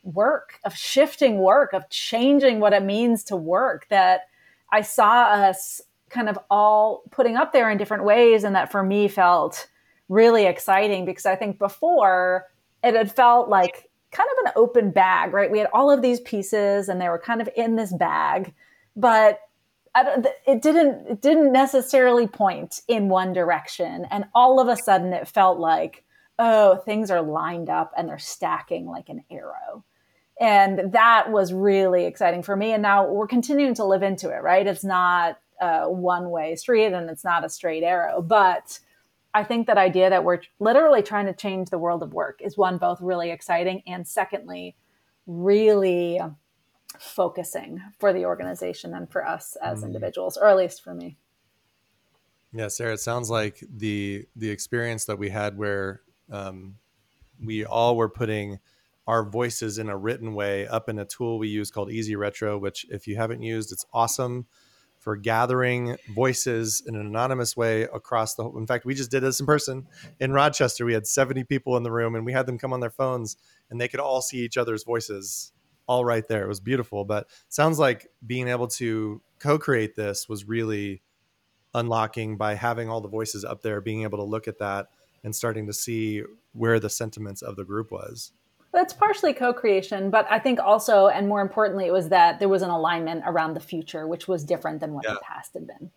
[0.03, 4.21] work, of shifting work, of changing what it means to work that
[4.71, 8.43] I saw us kind of all putting up there in different ways.
[8.43, 9.67] And that for me felt
[10.09, 12.45] really exciting because I think before
[12.83, 15.51] it had felt like kind of an open bag, right?
[15.51, 18.53] We had all of these pieces and they were kind of in this bag,
[18.95, 19.39] but
[20.45, 24.05] it didn't it didn't necessarily point in one direction.
[24.11, 26.03] And all of a sudden it felt like
[26.37, 29.83] oh things are lined up and they're stacking like an arrow.
[30.39, 32.73] And that was really exciting for me.
[32.73, 34.67] And now we're continuing to live into it right?
[34.67, 38.79] It's not uh, a one way street and it's not a straight arrow but
[39.35, 42.57] i think that idea that we're literally trying to change the world of work is
[42.57, 44.75] one both really exciting and secondly
[45.27, 46.19] really
[46.99, 49.87] focusing for the organization and for us as mm.
[49.87, 51.17] individuals, or at least for me.
[52.53, 56.75] Yeah, Sarah, it sounds like the the experience that we had where um,
[57.43, 58.59] we all were putting
[59.07, 62.57] our voices in a written way up in a tool we use called Easy Retro,
[62.57, 64.47] which if you haven't used, it's awesome
[65.05, 68.57] for gathering voices in an anonymous way across the whole.
[68.57, 69.87] in fact we just did this in person
[70.19, 72.81] in rochester we had 70 people in the room and we had them come on
[72.81, 73.37] their phones
[73.69, 75.53] and they could all see each other's voices
[75.87, 76.43] all right there.
[76.43, 81.01] It was beautiful, but sounds like being able to co-create this was really
[81.73, 84.87] unlocking by having all the voices up there, being able to look at that
[85.23, 88.31] and starting to see where the sentiments of the group was.
[88.75, 92.61] That's partially co-creation, but I think also, and more importantly, it was that there was
[92.61, 95.13] an alignment around the future, which was different than what yeah.
[95.13, 95.91] the past had been.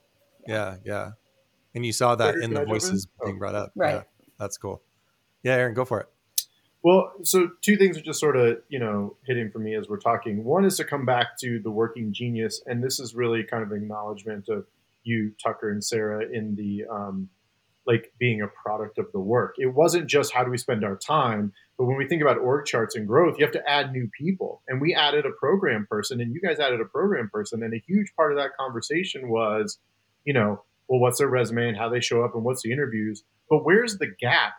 [0.47, 0.55] Yeah.
[0.55, 1.11] yeah, yeah.
[1.75, 3.73] And you saw that in the voices being brought up.
[3.75, 3.97] Right.
[3.97, 4.03] Yeah,
[4.39, 4.81] that's cool.
[5.43, 6.09] Yeah, Aaron, go for it.
[6.85, 9.99] Well, so two things are just sort of, you know, hitting for me as we're
[9.99, 10.45] talking.
[10.45, 13.73] One is to come back to the working genius, and this is really kind of
[13.73, 14.67] acknowledgement of
[15.03, 17.29] you, Tucker and Sarah, in the um,
[17.89, 19.55] like being a product of the work.
[19.57, 22.67] It wasn't just how do we spend our time, but when we think about org
[22.67, 24.63] charts and growth, you have to add new people.
[24.69, 27.83] And we added a program person, and you guys added a program person, and a
[27.87, 29.79] huge part of that conversation was,
[30.25, 33.25] you know, well, what's their resume and how they show up and what's the interviews,
[33.49, 34.55] but where's the gap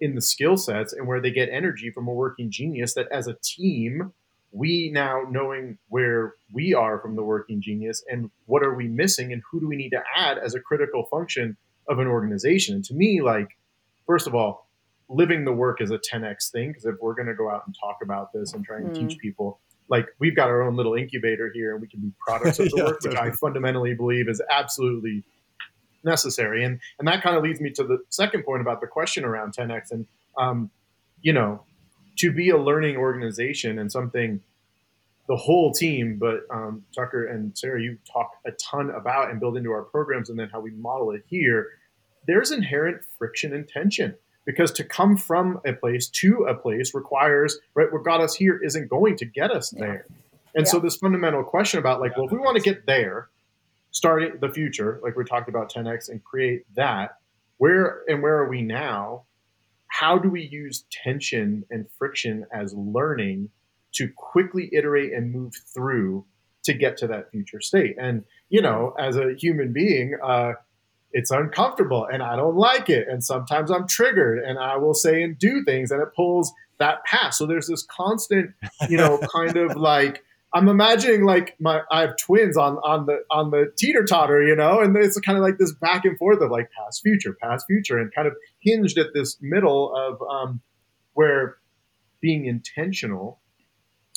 [0.00, 3.26] in the skill sets and where they get energy from a working genius that as
[3.26, 4.12] a team
[4.50, 9.32] we now knowing where we are from the working genius and what are we missing
[9.32, 11.56] and who do we need to add as a critical function
[11.88, 13.56] of an organization and to me like
[14.06, 14.68] first of all
[15.08, 17.74] living the work is a 10x thing because if we're going to go out and
[17.78, 19.08] talk about this and try and mm.
[19.08, 19.58] teach people
[19.88, 22.76] like we've got our own little incubator here and we can be products of the
[22.76, 25.24] yeah, work which i fundamentally believe is absolutely
[26.04, 26.64] necessary.
[26.64, 29.54] And and that kind of leads me to the second point about the question around
[29.54, 29.90] 10x.
[29.90, 30.70] And um,
[31.22, 31.62] you know,
[32.18, 34.40] to be a learning organization and something
[35.28, 39.58] the whole team, but um, Tucker and Sarah, you talk a ton about and build
[39.58, 41.68] into our programs, and then how we model it here.
[42.28, 44.14] There's inherent friction and tension
[44.44, 48.60] because to come from a place to a place requires right what got us here
[48.62, 50.06] isn't going to get us there.
[50.54, 50.72] And yeah.
[50.72, 53.28] so this fundamental question about like well if we want to get there
[53.90, 57.16] starting the future like we talked about 10x and create that
[57.58, 59.24] where and where are we now?
[59.88, 63.50] How do we use tension and friction as learning
[63.94, 66.24] to quickly iterate and move through
[66.64, 67.96] to get to that future state?
[67.98, 70.52] And you know as a human being uh,
[71.12, 73.08] it's uncomfortable and I don't like it.
[73.08, 77.04] And sometimes I'm triggered and I will say and do things and it pulls that
[77.04, 77.38] past.
[77.38, 78.50] So there's this constant,
[78.88, 80.22] you know, kind of like
[80.54, 84.56] I'm imagining like my I have twins on on the on the teeter totter, you
[84.56, 87.66] know, and it's kind of like this back and forth of like past future, past
[87.66, 90.60] future, and kind of hinged at this middle of um,
[91.12, 91.58] where
[92.20, 93.40] being intentional,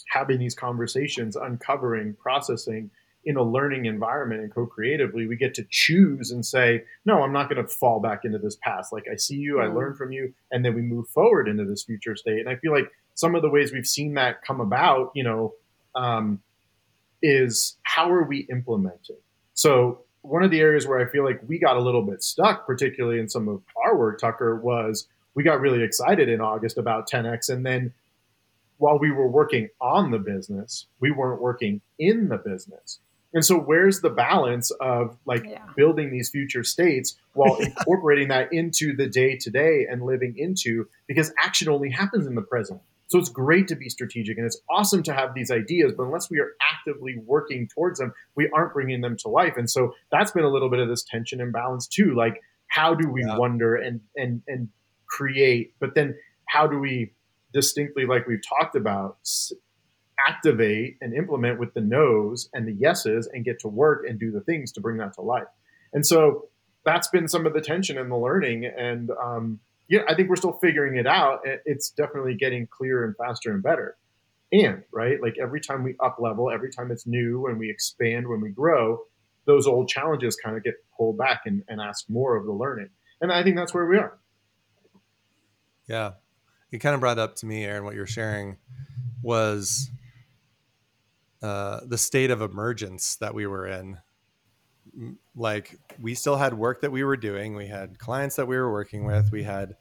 [0.10, 2.92] having these conversations, uncovering, processing,
[3.26, 7.50] in a learning environment and co-creatively we get to choose and say no i'm not
[7.50, 9.78] going to fall back into this past like i see you i mm-hmm.
[9.78, 12.72] learn from you and then we move forward into this future state and i feel
[12.72, 15.54] like some of the ways we've seen that come about you know
[15.94, 16.42] um,
[17.22, 19.18] is how are we implementing
[19.54, 22.66] so one of the areas where i feel like we got a little bit stuck
[22.66, 27.10] particularly in some of our work tucker was we got really excited in august about
[27.10, 27.94] 10x and then
[28.82, 33.00] while we were working on the business, we weren't working in the business.
[33.34, 35.64] And so, where's the balance of like yeah.
[35.76, 40.88] building these future states while incorporating that into the day to day and living into?
[41.08, 42.82] Because action only happens in the present.
[43.08, 46.30] So, it's great to be strategic and it's awesome to have these ideas, but unless
[46.30, 49.54] we are actively working towards them, we aren't bringing them to life.
[49.56, 52.14] And so, that's been a little bit of this tension and balance too.
[52.16, 53.38] Like, how do we yeah.
[53.38, 54.70] wonder and and and
[55.08, 55.74] create?
[55.80, 56.18] But then,
[56.48, 57.14] how do we
[57.54, 59.18] distinctly, like we've talked about,
[60.28, 64.32] activate and implement with the no's and the yeses and get to work and do
[64.32, 65.48] the things to bring that to life.
[65.94, 66.50] And so
[66.86, 68.66] that's been some of the tension and the learning.
[68.66, 71.42] And um, yeah, I think we're still figuring it out.
[71.66, 73.98] It's definitely getting clearer and faster and better.
[74.52, 78.28] And right, like every time we up level, every time it's new, when we expand,
[78.28, 79.02] when we grow,
[79.46, 82.90] those old challenges kind of get pulled back and, and ask more of the learning.
[83.22, 84.18] And I think that's where we are.
[85.88, 86.12] Yeah.
[86.72, 88.58] It kind of brought up to me, Aaron, what you're sharing
[89.22, 89.90] was
[91.42, 93.98] uh, the state of emergence that we were in.
[95.36, 97.56] Like we still had work that we were doing.
[97.56, 99.32] We had clients that we were working with.
[99.32, 99.76] We had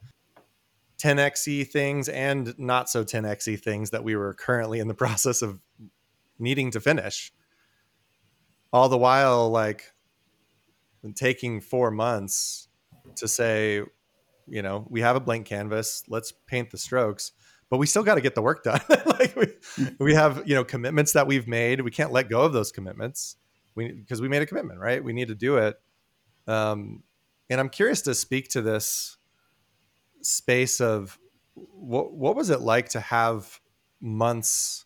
[0.99, 5.59] 10xe things and not so 10xe things that we were currently in the process of
[6.39, 7.31] needing to finish.
[8.73, 9.91] All the while, like
[11.15, 12.69] taking four months
[13.15, 13.83] to say,
[14.47, 16.03] you know, we have a blank canvas.
[16.07, 17.33] Let's paint the strokes
[17.71, 18.81] but we still got to get the work done.
[19.05, 19.47] like we,
[19.97, 21.79] we have, you know, commitments that we've made.
[21.81, 23.37] We can't let go of those commitments.
[23.75, 25.01] We because we made a commitment, right?
[25.01, 25.77] We need to do it.
[26.47, 27.03] Um,
[27.49, 29.15] and I'm curious to speak to this
[30.21, 31.17] space of
[31.55, 33.61] what what was it like to have
[34.01, 34.85] months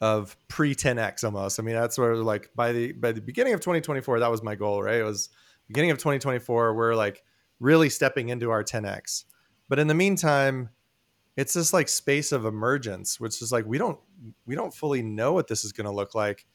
[0.00, 1.60] of pre 10x almost.
[1.60, 4.54] I mean, that's where like by the by the beginning of 2024, that was my
[4.54, 4.96] goal, right?
[4.96, 5.28] It was
[5.68, 7.22] beginning of 2024, we're like
[7.60, 9.24] really stepping into our 10x.
[9.68, 10.70] But in the meantime,
[11.36, 13.98] it's this like space of emergence which is like we don't
[14.46, 16.46] we don't fully know what this is going to look like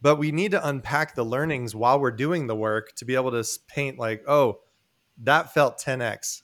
[0.00, 3.30] but we need to unpack the learnings while we're doing the work to be able
[3.30, 4.58] to paint like oh
[5.18, 6.42] that felt 10x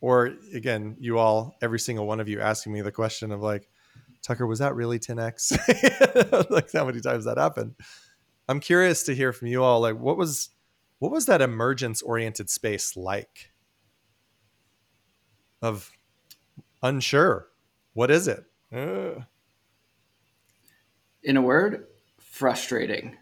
[0.00, 3.68] or again you all every single one of you asking me the question of like
[4.26, 7.74] tucker was that really 10x like how many times that happened.
[8.48, 10.50] I'm curious to hear from you all like what was
[10.98, 13.52] what was that emergence oriented space like?
[15.62, 15.90] Of
[16.82, 17.48] unsure.
[17.92, 18.44] What is it?
[18.72, 19.22] Uh.
[21.22, 21.86] In a word,
[22.18, 23.16] frustrating.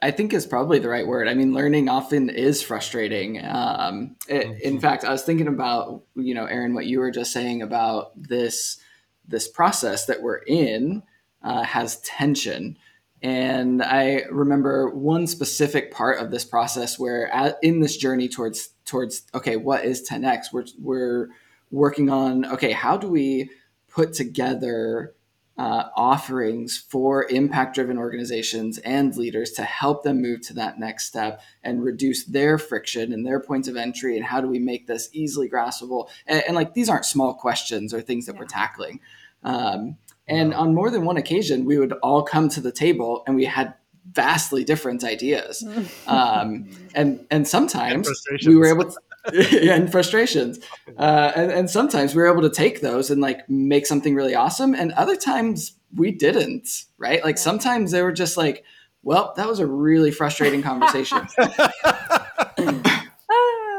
[0.00, 1.28] I think is probably the right word.
[1.28, 3.44] I mean, learning often is frustrating.
[3.44, 4.60] Um, it, mm-hmm.
[4.60, 8.12] in fact, I was thinking about you know, Aaron, what you were just saying about
[8.20, 8.78] this
[9.26, 11.02] this process that we're in
[11.42, 12.76] uh, has tension.
[13.22, 18.70] And I remember one specific part of this process where, at, in this journey towards
[18.84, 20.52] towards okay, what is 10x?
[20.52, 21.28] We're we're
[21.72, 23.50] working on okay, how do we
[23.88, 25.14] put together
[25.58, 31.06] uh, offerings for impact driven organizations and leaders to help them move to that next
[31.06, 34.86] step and reduce their friction and their points of entry and how do we make
[34.86, 36.08] this easily graspable?
[36.26, 38.40] And, and like these aren't small questions or things that yeah.
[38.40, 39.00] we're tackling.
[39.44, 43.36] Um, and on more than one occasion we would all come to the table and
[43.36, 43.74] we had
[44.10, 45.64] vastly different ideas.
[46.06, 48.98] Um, and and sometimes and we were able to
[49.32, 50.58] and frustrations.
[50.98, 54.34] Uh, and, and sometimes we were able to take those and like make something really
[54.34, 54.74] awesome.
[54.74, 57.22] And other times we didn't, right?
[57.22, 58.64] Like sometimes they were just like,
[59.02, 61.26] well, that was a really frustrating conversation.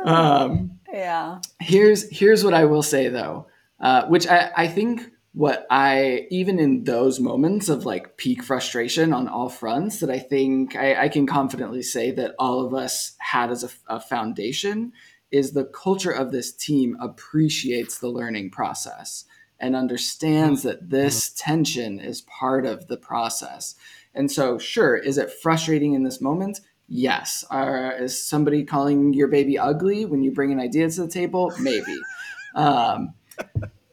[0.06, 1.39] um, yeah.
[1.60, 3.48] here's here's what I will say though,
[3.80, 9.14] uh, which I, I think what I even in those moments of like peak frustration
[9.14, 13.16] on all fronts that I think I, I can confidently say that all of us
[13.20, 14.91] had as a, a foundation
[15.34, 19.25] is the culture of this team appreciates the learning process
[19.59, 23.75] and understands that this tension is part of the process.
[24.13, 26.61] And so, sure, is it frustrating in this moment?
[26.88, 27.43] Yes.
[27.49, 31.51] Are, is somebody calling your baby ugly when you bring an idea to the table?
[31.59, 31.97] Maybe.
[32.55, 33.15] Um,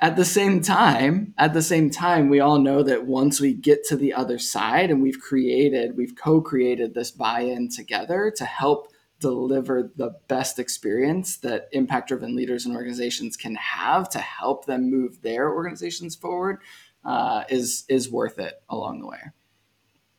[0.03, 3.86] at the same time, at the same time, we all know that once we get
[3.86, 8.89] to the other side and we've created, we've co-created this buy-in together to help
[9.21, 14.91] deliver the best experience that impact driven leaders and organizations can have to help them
[14.91, 16.59] move their organizations forward
[17.05, 19.21] uh, is is worth it along the way.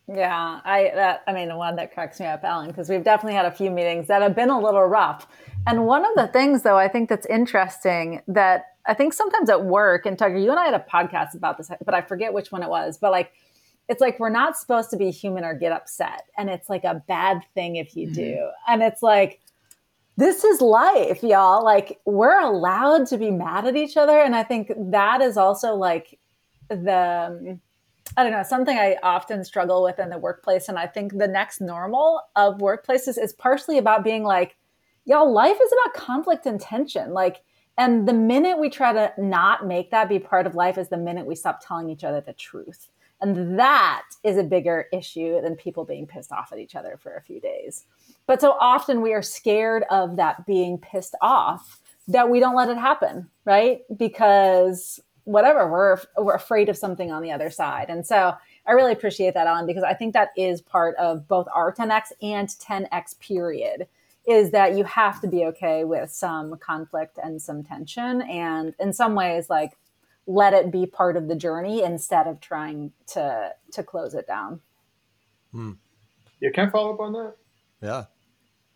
[0.08, 3.36] Yeah, I that I mean the one that cracks me up, Alan, because we've definitely
[3.36, 5.28] had a few meetings that have been a little rough.
[5.68, 9.64] And one of the things though I think that's interesting that I think sometimes at
[9.64, 12.52] work, and Tucker, you and I had a podcast about this, but I forget which
[12.52, 13.32] one it was, but like
[13.92, 16.24] it's like we're not supposed to be human or get upset.
[16.38, 18.16] And it's like a bad thing if you mm-hmm.
[18.16, 18.50] do.
[18.70, 19.42] And it's like
[20.16, 21.62] this is life, y'all.
[21.62, 24.22] Like we're allowed to be mad at each other.
[24.22, 26.18] And I think that is also like
[26.70, 27.60] the
[28.16, 30.70] I don't know, something I often struggle with in the workplace.
[30.70, 34.56] And I think the next normal of workplaces is partially about being like,
[35.04, 37.12] y'all, life is about conflict and tension.
[37.14, 37.42] Like,
[37.78, 40.98] and the minute we try to not make that be part of life is the
[40.98, 42.91] minute we stop telling each other the truth.
[43.22, 47.16] And that is a bigger issue than people being pissed off at each other for
[47.16, 47.86] a few days.
[48.26, 52.70] But so often we are scared of that being pissed off that we don't let
[52.70, 53.82] it happen, right?
[53.96, 58.34] Because whatever we're we're afraid of something on the other side and so
[58.66, 62.12] i really appreciate that on because i think that is part of both our 10x
[62.22, 63.88] and 10x period
[64.28, 68.92] is that you have to be okay with some conflict and some tension and in
[68.92, 69.78] some ways like
[70.28, 74.62] let it be part of the journey instead of trying to to close it down
[75.52, 75.72] hmm.
[76.40, 77.36] yeah can i follow up on that
[77.82, 78.06] yeah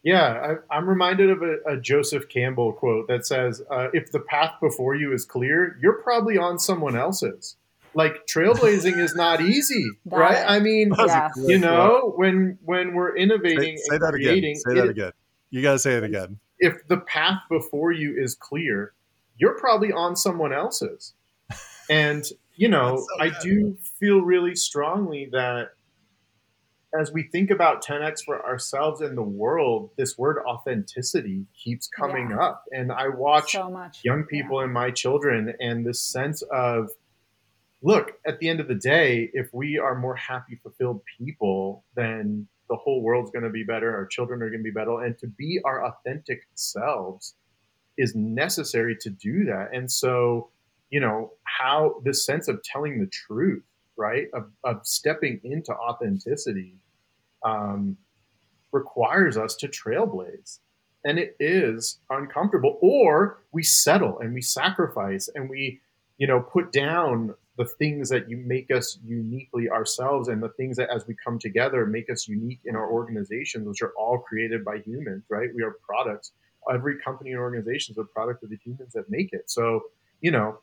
[0.05, 4.19] yeah, I, am reminded of a, a, Joseph Campbell quote that says, uh, "If the
[4.19, 7.57] path before you is clear, you're probably on someone else's."
[7.95, 10.45] Like trailblazing is not easy, that, right?
[10.47, 11.29] I mean, yeah.
[11.37, 14.55] you know, when when we're innovating say, say that creating, again.
[14.57, 15.11] Say that it, again.
[15.49, 16.37] You got to say it again.
[16.59, 18.93] If the path before you is clear,
[19.37, 21.15] you're probably on someone else's,
[21.89, 22.25] and
[22.55, 25.71] you know, so I do feel really strongly that
[26.97, 32.29] as we think about 10x for ourselves in the world, this word authenticity keeps coming
[32.31, 32.41] yeah.
[32.41, 32.63] up.
[32.71, 34.65] And I watch so young people yeah.
[34.65, 36.89] and my children, and this sense of,
[37.81, 42.47] look, at the end of the day, if we are more happy, fulfilled people, then
[42.69, 43.93] the whole world's going to be better.
[43.93, 45.03] Our children are going to be better.
[45.03, 47.35] And to be our authentic selves
[47.97, 49.69] is necessary to do that.
[49.73, 50.49] And so,
[50.89, 53.63] you know, how this sense of telling the truth,
[53.97, 54.27] right?
[54.33, 56.75] Of, of stepping into authenticity
[57.43, 57.97] um,
[58.71, 60.59] requires us to trailblaze.
[61.03, 62.79] And it is uncomfortable.
[62.81, 65.81] Or we settle and we sacrifice and we,
[66.17, 70.75] you know, put down the things that you make us uniquely ourselves and the things
[70.77, 74.65] that as we come together make us unique in our organizations, which are all created
[74.65, 75.49] by humans, right?
[75.55, 76.31] We are products.
[76.73, 79.49] Every company and organization is a product of the humans that make it.
[79.49, 79.83] So,
[80.19, 80.59] you know,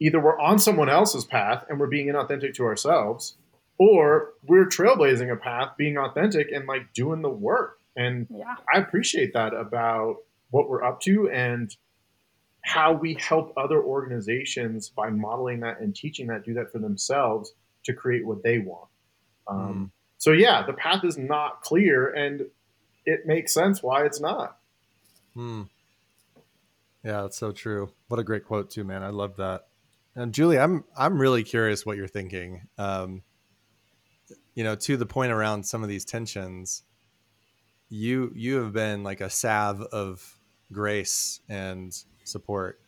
[0.00, 3.36] either we're on someone else's path and we're being inauthentic to ourselves,
[3.78, 7.78] or we're trailblazing a path, being authentic and like doing the work.
[7.96, 8.56] And yeah.
[8.72, 10.18] I appreciate that about
[10.50, 11.74] what we're up to and
[12.62, 17.52] how we help other organizations by modeling that and teaching that do that for themselves
[17.84, 18.88] to create what they want.
[19.46, 19.90] Um, mm.
[20.18, 22.46] So yeah, the path is not clear, and
[23.06, 24.58] it makes sense why it's not.
[25.34, 25.62] Hmm.
[27.04, 27.92] Yeah, that's so true.
[28.08, 29.02] What a great quote too, man.
[29.02, 29.67] I love that.
[30.18, 32.62] And Julie, I'm I'm really curious what you're thinking.
[32.76, 33.22] Um,
[34.56, 36.82] you know, to the point around some of these tensions,
[37.88, 40.40] you you have been like a salve of
[40.72, 42.80] grace and support.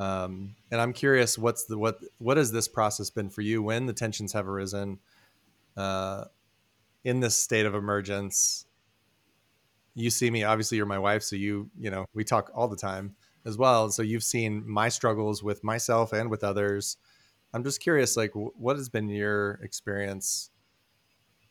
[0.00, 3.86] Um, and I'm curious, what's the what what has this process been for you when
[3.86, 4.98] the tensions have arisen
[5.76, 6.24] uh,
[7.04, 8.66] in this state of emergence?
[9.94, 12.76] You see me, obviously, you're my wife, so you you know we talk all the
[12.76, 13.14] time
[13.44, 13.90] as well.
[13.90, 16.96] So you've seen my struggles with myself and with others.
[17.52, 20.50] I'm just curious, like, what has been your experience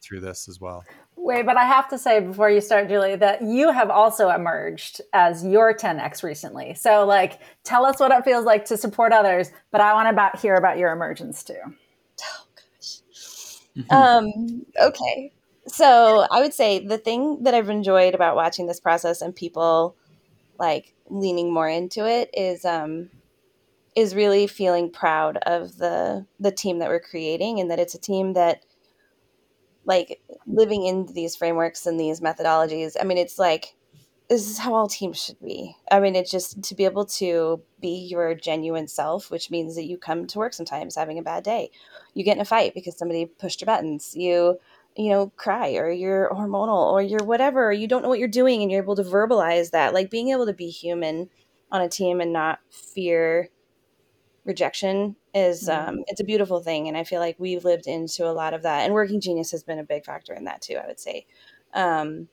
[0.04, 0.84] through this as well.
[1.16, 5.02] Wait, but I have to say before you start, Julie, that you have also emerged
[5.14, 6.74] as your 10x recently.
[6.74, 9.50] So, like, tell us what it feels like to support others.
[9.72, 11.56] But I want to about, hear about your emergence too.
[12.22, 13.62] Oh gosh.
[13.90, 15.32] um, okay,
[15.68, 19.96] so I would say the thing that I've enjoyed about watching this process and people
[20.64, 23.10] like leaning more into it is um
[23.98, 28.00] is really feeling proud of the the team that we're creating and that it's a
[28.00, 28.64] team that
[29.84, 33.76] like living into these frameworks and these methodologies i mean it's like
[34.30, 35.76] this is how all teams should be.
[35.92, 39.84] I mean it's just to be able to be your genuine self which means that
[39.84, 41.72] you come to work sometimes having a bad day.
[42.14, 44.16] You get in a fight because somebody pushed your buttons.
[44.16, 44.60] You
[44.96, 48.28] you know cry or you're hormonal or you're whatever or you don't know what you're
[48.28, 51.30] doing and you're able to verbalize that like being able to be human
[51.72, 53.50] on a team and not fear
[54.46, 55.90] rejection is mm-hmm.
[55.90, 58.62] um, it's a beautiful thing and i feel like we've lived into a lot of
[58.64, 61.26] that and working genius has been a big factor in that too i would say
[61.74, 62.28] um,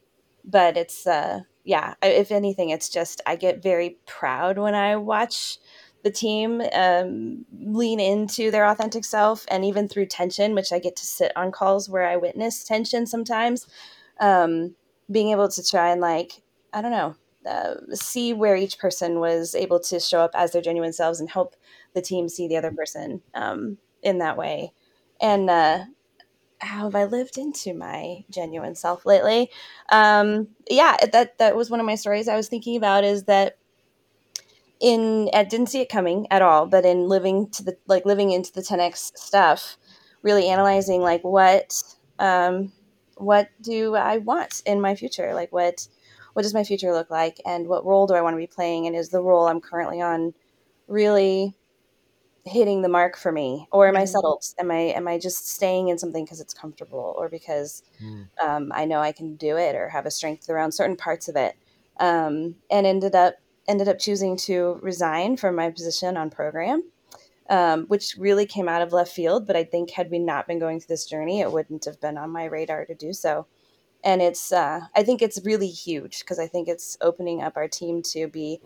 [0.45, 5.59] but it's uh, yeah if anything it's just i get very proud when i watch
[6.03, 10.97] the team um, lean into their authentic self and even through tension which i get
[10.97, 13.67] to sit on calls where i witness tension sometimes
[14.21, 14.75] um,
[15.11, 16.43] being able to try and like
[16.73, 17.15] i don't know
[17.47, 21.31] uh, see where each person was able to show up as their genuine selves and
[21.31, 21.57] help
[21.95, 24.73] the team see the other person um, in that way.
[25.23, 25.85] And uh,
[26.61, 29.51] how have I lived into my genuine self lately?
[29.91, 33.05] Um, yeah, that that was one of my stories I was thinking about.
[33.05, 33.59] Is that
[34.81, 38.33] in I didn't see it coming at all, but in living to the like living
[38.33, 39.77] into the 10x stuff,
[40.23, 41.83] really analyzing like what
[42.19, 42.73] um,
[43.17, 45.35] what do I want in my future?
[45.35, 45.87] Like what
[46.33, 48.87] what does my future look like, and what role do I want to be playing,
[48.87, 50.35] and is the role I'm currently on
[50.89, 51.55] really
[52.47, 54.07] hitting the mark for me or am i mm-hmm.
[54.07, 58.27] settled am i am i just staying in something because it's comfortable or because mm.
[58.43, 61.37] um, i know i can do it or have a strength around certain parts of
[61.37, 61.55] it
[61.99, 63.35] um, and ended up
[63.71, 66.83] ended up choosing to resign from my position on program
[67.51, 70.59] um, which really came out of left field but i think had we not been
[70.59, 73.47] going through this journey it wouldn't have been on my radar to do so.
[74.03, 77.69] And it's uh, i think it's really huge because i think it's opening up our
[77.69, 78.61] team to be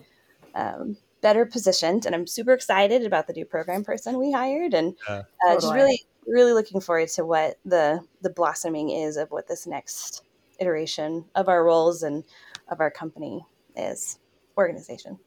[0.55, 2.07] um, better positioned.
[2.07, 5.61] And i'm super excited about the new program person we hired and uh, totally.
[5.61, 10.23] just really really looking forward to what the the blossoming is of what this next
[10.61, 12.23] iteration of our roles and
[12.69, 13.45] of our company
[13.77, 14.19] is
[14.57, 15.19] organization.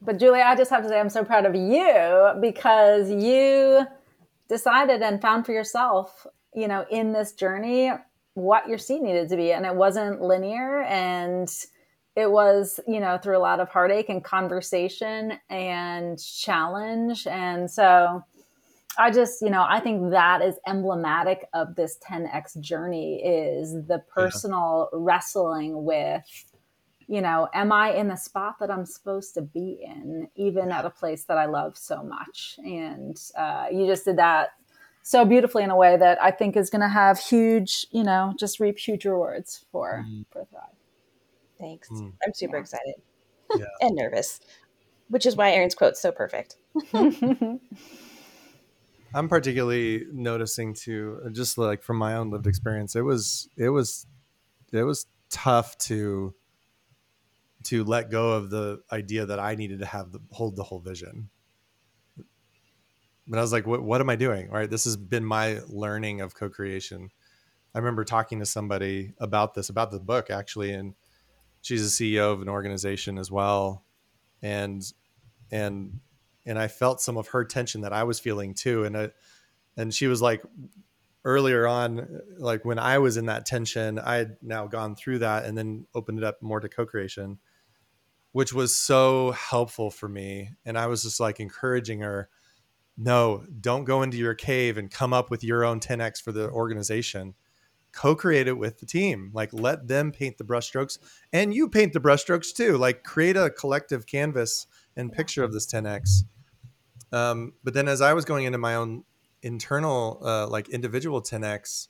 [0.00, 3.86] But julie i just have to say i'm so proud of you because you
[4.48, 7.92] decided and found for yourself you know in this journey
[8.34, 9.52] what your seat needed to be.
[9.52, 11.48] And it wasn't linear and
[12.14, 17.26] it was you know through a lot of heartache and conversation and challenge.
[17.26, 18.22] And so
[18.98, 24.02] i just you know i think that is emblematic of this 10x journey is the
[24.14, 24.98] personal yeah.
[25.00, 26.22] wrestling with
[27.06, 30.84] you know am i in the spot that i'm supposed to be in even at
[30.84, 34.50] a place that i love so much and uh, you just did that
[35.02, 38.34] so beautifully in a way that i think is going to have huge you know
[38.38, 40.24] just reap huge rewards for mm.
[40.30, 40.72] for thrive
[41.62, 41.88] Thanks.
[41.90, 42.12] Mm.
[42.26, 42.60] I'm super yeah.
[42.60, 42.94] excited
[43.56, 43.66] yeah.
[43.80, 44.40] and nervous,
[45.08, 46.56] which is why Aaron's quote's so perfect.
[49.14, 54.06] I'm particularly noticing too, just like from my own lived experience, it was it was
[54.72, 56.34] it was tough to
[57.64, 60.80] to let go of the idea that I needed to have the hold the whole
[60.80, 61.30] vision.
[63.26, 64.50] But I was like, what, what am I doing?
[64.50, 64.68] Right.
[64.68, 67.10] This has been my learning of co-creation.
[67.74, 70.94] I remember talking to somebody about this, about the book actually, and
[71.62, 73.84] she's a CEO of an organization as well,
[74.42, 74.82] and
[75.50, 76.00] and
[76.44, 79.14] and I felt some of her tension that I was feeling too, and it,
[79.76, 80.42] and she was like
[81.24, 85.44] earlier on like when i was in that tension i had now gone through that
[85.44, 87.38] and then opened it up more to co-creation
[88.32, 92.28] which was so helpful for me and i was just like encouraging her
[92.96, 96.50] no don't go into your cave and come up with your own 10x for the
[96.50, 97.34] organization.
[97.92, 99.30] Co-create it with the team.
[99.34, 100.98] Like let them paint the brushstrokes
[101.32, 102.78] and you paint the brushstrokes too.
[102.78, 104.66] Like create a collective canvas
[104.96, 106.24] and picture of this 10x
[107.12, 109.04] um, but then as i was going into my own
[109.42, 111.88] internal uh, like individual 10x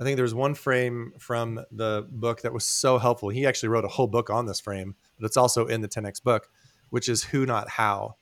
[0.00, 3.28] i think there's one frame from the book that was so helpful.
[3.28, 6.22] He actually wrote a whole book on this frame but it's also in the 10x
[6.22, 6.48] book
[6.90, 8.16] which is who not how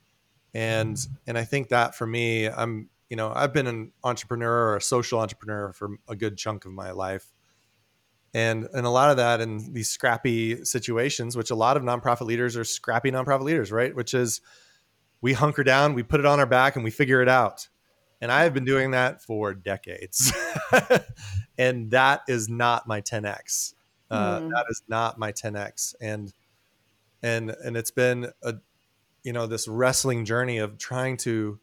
[0.54, 4.76] and and i think that for me i'm you know, I've been an entrepreneur or
[4.76, 7.32] a social entrepreneur for a good chunk of my life.
[8.34, 12.22] And, and a lot of that in these scrappy situations, which a lot of nonprofit
[12.22, 13.94] leaders are scrappy nonprofit leaders, right?
[13.94, 14.40] Which is
[15.20, 17.68] we hunker down, we put it on our back, and we figure it out.
[18.20, 20.32] And I have been doing that for decades.
[21.58, 23.74] and that is not my 10x.
[24.10, 24.50] Uh, mm.
[24.50, 25.94] That is not my 10x.
[26.00, 26.32] And
[27.24, 28.54] and and it's been a
[29.24, 31.58] you know this wrestling journey of trying to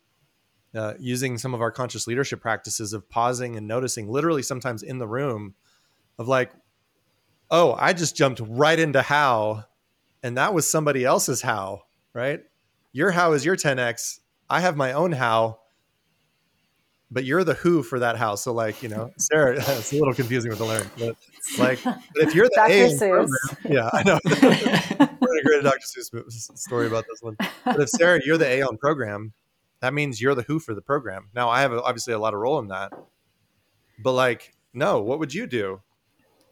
[0.75, 4.97] uh, using some of our conscious leadership practices of pausing and noticing literally sometimes in
[4.97, 5.53] the room
[6.17, 6.51] of like
[7.51, 9.65] oh, I just jumped right into how,
[10.23, 11.83] and that was somebody else's how,
[12.13, 12.41] right?
[12.93, 14.21] Your how is your 10x.
[14.49, 15.59] I have my own how,
[17.11, 18.43] but you're the who for that house.
[18.43, 21.15] So, like, you know, Sarah, it's a little confusing with the learn, but
[21.59, 22.73] like, but if you're the Dr.
[22.73, 23.27] A program,
[23.69, 24.19] yeah, I know.
[25.43, 25.79] We're a Dr.
[25.79, 27.35] Seuss story about this one.
[27.65, 29.33] But if Sarah, you're the A on program,
[29.81, 31.29] that means you're the who for the program.
[31.33, 32.93] Now, I have obviously a lot of role in that,
[33.99, 35.81] but like, no, what would you do?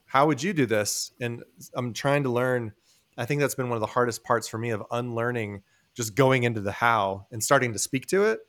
[0.06, 1.12] How would you do this?
[1.22, 1.44] And
[1.76, 2.74] I'm trying to learn.
[3.16, 5.62] I think that's been one of the hardest parts for me of unlearning
[5.94, 8.40] just going into the how and starting to speak to it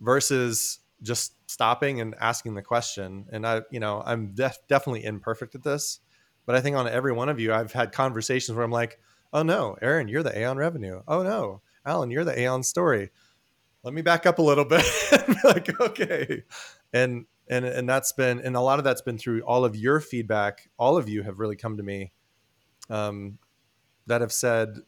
[0.00, 3.26] versus just stopping and asking the question.
[3.30, 6.00] And I, you know, I'm def- definitely imperfect at this,
[6.46, 8.98] but I think on every one of you, I've had conversations where I'm like,
[9.32, 11.02] oh no, Aaron, you're the A on revenue.
[11.06, 13.10] Oh no, Alan, you're the A on story.
[13.82, 14.84] Let me back up a little bit.
[15.44, 16.42] Like okay.
[16.94, 20.00] And and and that's been and a lot of that's been through all of your
[20.00, 20.70] feedback.
[20.78, 22.12] All of you have really come to me
[22.88, 23.38] um,
[24.06, 24.78] that have said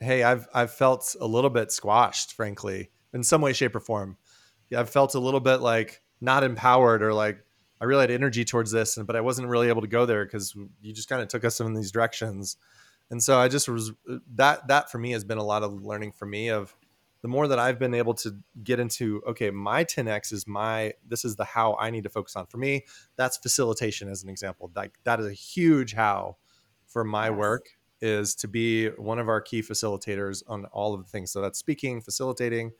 [0.00, 4.18] hey i've i've felt a little bit squashed frankly in some way shape or form
[4.74, 7.44] i've felt a little bit like not empowered or like
[7.80, 10.54] i really had energy towards this but i wasn't really able to go there because
[10.80, 12.56] you just kind of took us in these directions
[13.10, 15.82] and so i just was uh, that that for me has been a lot of
[15.82, 16.74] learning for me of
[17.26, 21.24] the more that I've been able to get into, okay, my 10x is my, this
[21.24, 22.46] is the how I need to focus on.
[22.46, 22.84] For me,
[23.16, 24.70] that's facilitation as an example.
[24.76, 26.36] Like that is a huge how
[26.86, 27.36] for my yes.
[27.36, 27.66] work
[28.00, 31.32] is to be one of our key facilitators on all of the things.
[31.32, 32.70] So that's speaking, facilitating.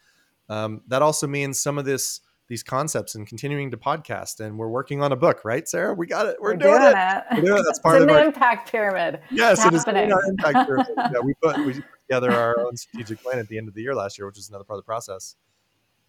[0.49, 4.41] Um, that also means some of this, these concepts and continuing to podcast.
[4.41, 5.95] And we're working on a book, right, Sarah?
[5.95, 6.37] We got it.
[6.41, 6.97] We're, we're doing, doing, it.
[6.97, 7.25] it.
[7.33, 7.65] We're doing it.
[7.65, 9.21] That's part it's of the impact pyramid.
[9.31, 10.87] Yes, it's it is our impact pyramid.
[10.97, 13.95] yeah, we put we together our own strategic plan at the end of the year
[13.95, 15.37] last year, which is another part of the process.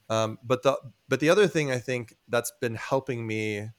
[0.09, 0.77] Um, but the
[1.09, 3.69] but the other thing I think that's been helping me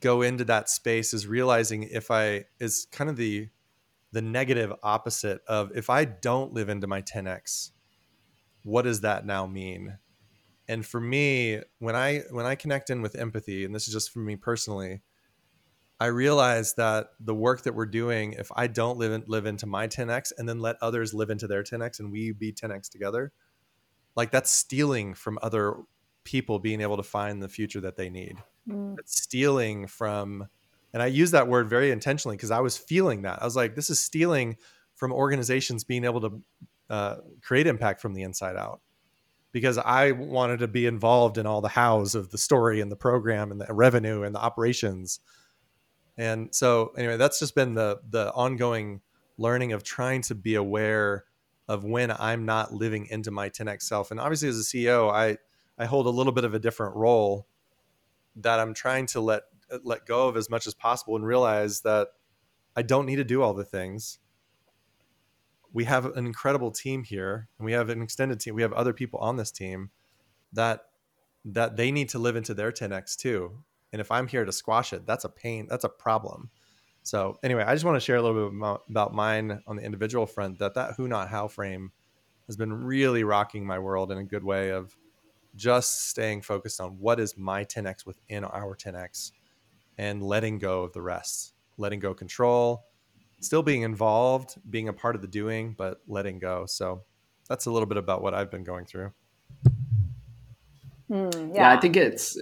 [0.00, 3.48] go into that space is realizing if I is kind of the
[4.12, 7.72] the negative opposite of if I don't live into my 10x,
[8.66, 9.96] what does that now mean?
[10.68, 14.10] And for me, when I when I connect in with empathy, and this is just
[14.10, 15.02] for me personally,
[16.00, 19.66] I realize that the work that we're doing, if I don't live in, live into
[19.66, 23.32] my 10x and then let others live into their 10x and we be 10x together,
[24.16, 25.76] like that's stealing from other
[26.24, 28.36] people being able to find the future that they need.
[28.68, 28.96] Mm.
[28.98, 30.48] It's stealing from,
[30.92, 33.40] and I use that word very intentionally because I was feeling that.
[33.40, 34.56] I was like, this is stealing
[34.96, 36.42] from organizations being able to
[36.90, 38.80] uh, create impact from the inside out
[39.52, 42.96] because I wanted to be involved in all the hows of the story and the
[42.96, 45.20] program and the revenue and the operations
[46.16, 49.00] and so anyway, that's just been the the ongoing
[49.38, 51.24] learning of trying to be aware
[51.68, 54.10] of when I'm not living into my 10x self.
[54.10, 55.36] And obviously as a CEO, I
[55.78, 57.46] I hold a little bit of a different role
[58.36, 59.42] that I'm trying to let
[59.82, 62.08] let go of as much as possible and realize that
[62.74, 64.18] I don't need to do all the things.
[65.76, 68.54] We have an incredible team here and we have an extended team.
[68.54, 69.90] We have other people on this team
[70.54, 70.80] that
[71.44, 73.62] that they need to live into their 10x too.
[73.92, 75.66] And if I'm here to squash it, that's a pain.
[75.68, 76.48] That's a problem.
[77.02, 80.24] So anyway, I just want to share a little bit about mine on the individual
[80.24, 80.60] front.
[80.60, 81.92] That that who not how frame
[82.46, 84.96] has been really rocking my world in a good way of
[85.56, 89.30] just staying focused on what is my 10x within our 10x
[89.98, 92.86] and letting go of the rest, letting go control,
[93.46, 96.66] still being involved, being a part of the doing, but letting go.
[96.66, 97.02] So
[97.48, 99.12] that's a little bit about what I've been going through.
[101.10, 101.62] Mm, yeah.
[101.62, 101.72] yeah.
[101.72, 102.36] I think it's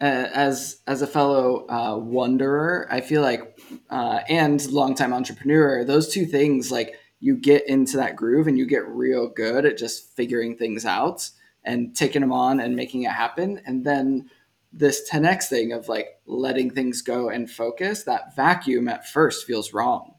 [0.00, 3.58] uh, as as a fellow uh, wanderer, I feel like,
[3.88, 8.66] uh, and longtime entrepreneur, those two things like you get into that groove and you
[8.66, 11.28] get real good at just figuring things out
[11.64, 14.30] and taking them on and making it happen, and then
[14.72, 19.72] this 10x thing of like letting things go and focus that vacuum at first feels
[19.72, 20.14] wrong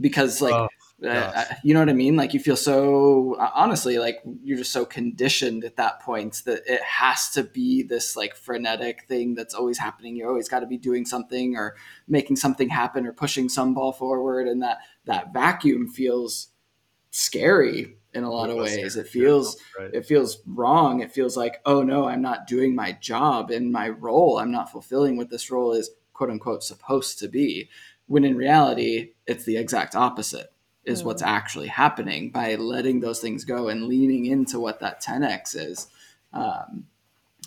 [0.00, 0.68] because like oh.
[1.02, 2.14] Uh, you know what I mean?
[2.16, 6.82] Like you feel so honestly, like you're just so conditioned at that point that it
[6.82, 10.14] has to be this like frenetic thing that's always happening.
[10.14, 11.76] You always got to be doing something or
[12.06, 16.48] making something happen or pushing some ball forward, and that that vacuum feels
[17.10, 18.96] scary in a lot of ways.
[18.96, 19.94] It feels right.
[19.94, 21.00] it feels wrong.
[21.00, 24.38] It feels like oh no, I'm not doing my job in my role.
[24.38, 27.70] I'm not fulfilling what this role is quote unquote supposed to be.
[28.10, 30.52] When in reality, it's the exact opposite
[30.84, 31.04] is mm.
[31.04, 35.86] what's actually happening by letting those things go and leaning into what that 10x is.
[36.32, 36.88] Um,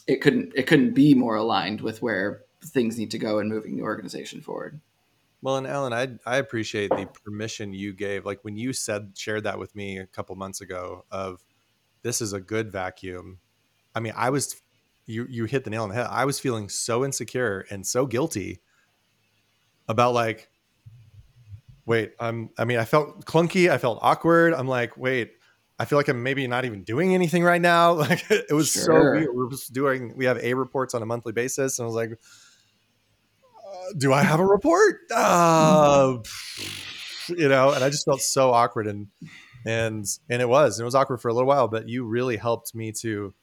[0.07, 3.75] it couldn't it couldn't be more aligned with where things need to go and moving
[3.75, 4.79] the organization forward.
[5.41, 8.25] Well, and Alan, I I appreciate the permission you gave.
[8.25, 11.43] Like when you said shared that with me a couple months ago of
[12.03, 13.39] this is a good vacuum.
[13.93, 14.61] I mean, I was
[15.05, 16.07] you you hit the nail on the head.
[16.09, 18.61] I was feeling so insecure and so guilty
[19.89, 20.49] about like
[21.85, 23.69] wait, I'm, I mean, I felt clunky.
[23.69, 24.53] I felt awkward.
[24.53, 25.31] I'm like, wait,
[25.79, 27.93] I feel like I'm maybe not even doing anything right now.
[28.03, 28.83] Like it was sure.
[28.83, 29.29] so weird.
[29.33, 31.79] We're just doing, we have A reports on a monthly basis.
[31.79, 35.01] And I was like, uh, do I have a report?
[35.15, 36.17] Uh,
[37.29, 39.07] you know, and I just felt so awkward and,
[39.65, 42.35] and, and it was, and it was awkward for a little while, but you really
[42.35, 43.33] helped me to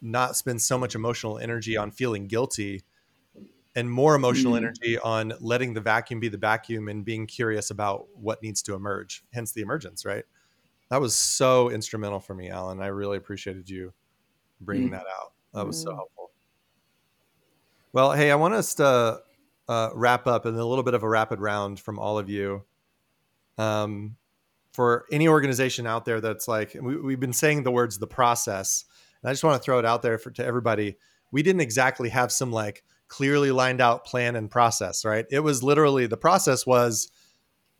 [0.00, 2.82] not spend so much emotional energy on feeling guilty
[3.78, 4.56] and more emotional mm.
[4.56, 8.74] energy on letting the vacuum be the vacuum and being curious about what needs to
[8.74, 10.24] emerge hence the emergence right?
[10.90, 12.82] That was so instrumental for me alan.
[12.82, 13.92] I really appreciated you
[14.60, 14.92] bringing mm.
[14.92, 15.32] that out.
[15.54, 16.32] That was so helpful.
[17.92, 19.20] Well hey i want us to
[19.68, 22.64] uh, wrap up in a little bit of a rapid round from all of you.
[23.58, 24.16] Um,
[24.72, 28.84] for any organization out there that's like we, have been saying the words the process
[29.22, 30.96] and i just want to throw it out there for, to everybody.
[31.30, 35.26] We didn't exactly have some like clearly lined out plan and process, right?
[35.30, 37.10] It was literally the process was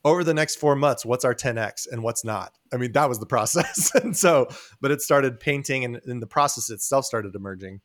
[0.04, 2.56] over the next four months, what's our 10x and what's not?
[2.72, 3.94] I mean, that was the process.
[4.02, 4.48] and so,
[4.80, 7.80] but it started painting and, and the process itself started emerging.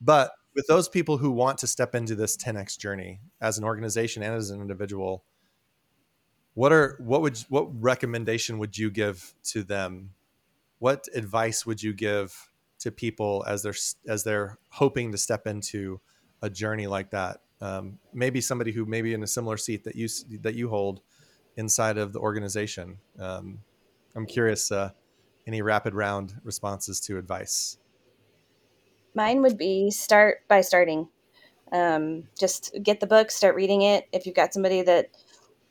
[0.00, 4.22] But with those people who want to step into this 10x journey as an organization
[4.22, 5.24] and as an individual,
[6.54, 10.10] what are what would what recommendation would you give to them?
[10.78, 13.74] What advice would you give to people as they're
[14.08, 16.00] as they're hoping to step into
[16.42, 17.42] a journey like that.
[17.60, 20.08] Um, maybe somebody who maybe in a similar seat that you
[20.40, 21.02] that you hold
[21.56, 22.98] inside of the organization.
[23.18, 23.60] Um,
[24.16, 24.72] I'm curious.
[24.72, 24.90] Uh,
[25.46, 27.78] any rapid round responses to advice?
[29.14, 31.08] Mine would be start by starting.
[31.72, 34.08] Um, just get the book, start reading it.
[34.12, 35.10] If you've got somebody that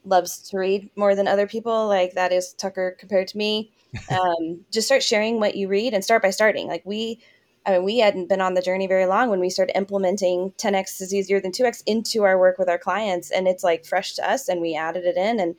[0.06, 3.72] loves to read more than other people, like that is Tucker compared to me,
[4.12, 6.68] um, just start sharing what you read and start by starting.
[6.68, 7.20] Like we
[7.66, 11.02] I mean, we hadn't been on the journey very long when we started implementing 10x
[11.02, 14.30] is easier than 2x into our work with our clients, and it's like fresh to
[14.30, 15.56] us, and we added it in, and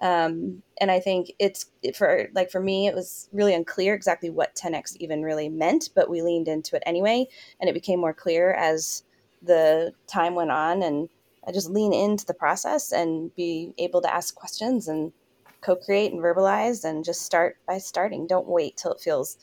[0.00, 4.54] um, and I think it's for like for me, it was really unclear exactly what
[4.54, 7.26] 10x even really meant, but we leaned into it anyway,
[7.60, 9.02] and it became more clear as
[9.42, 11.08] the time went on, and
[11.46, 15.12] I just lean into the process and be able to ask questions and
[15.60, 18.26] co-create and verbalize, and just start by starting.
[18.26, 19.38] Don't wait till it feels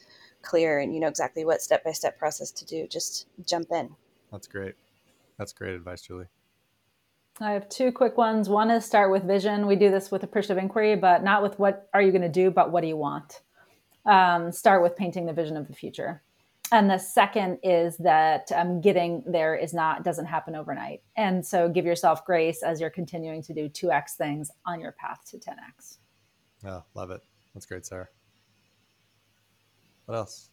[0.45, 2.87] clear and you know exactly what step by step process to do.
[2.87, 3.89] Just jump in.
[4.31, 4.75] That's great.
[5.37, 6.27] That's great advice, Julie.
[7.41, 8.47] I have two quick ones.
[8.47, 9.67] One is start with vision.
[9.67, 12.49] We do this with appreciative inquiry, but not with what are you going to do,
[12.49, 13.41] but what do you want?
[14.05, 16.21] Um, start with painting the vision of the future.
[16.71, 21.69] And the second is that um, getting there is not doesn't happen overnight, and so
[21.69, 25.37] give yourself grace as you're continuing to do two x things on your path to
[25.37, 25.99] ten x.
[26.65, 27.21] Oh, love it.
[27.53, 28.07] That's great, Sarah.
[30.05, 30.49] What else?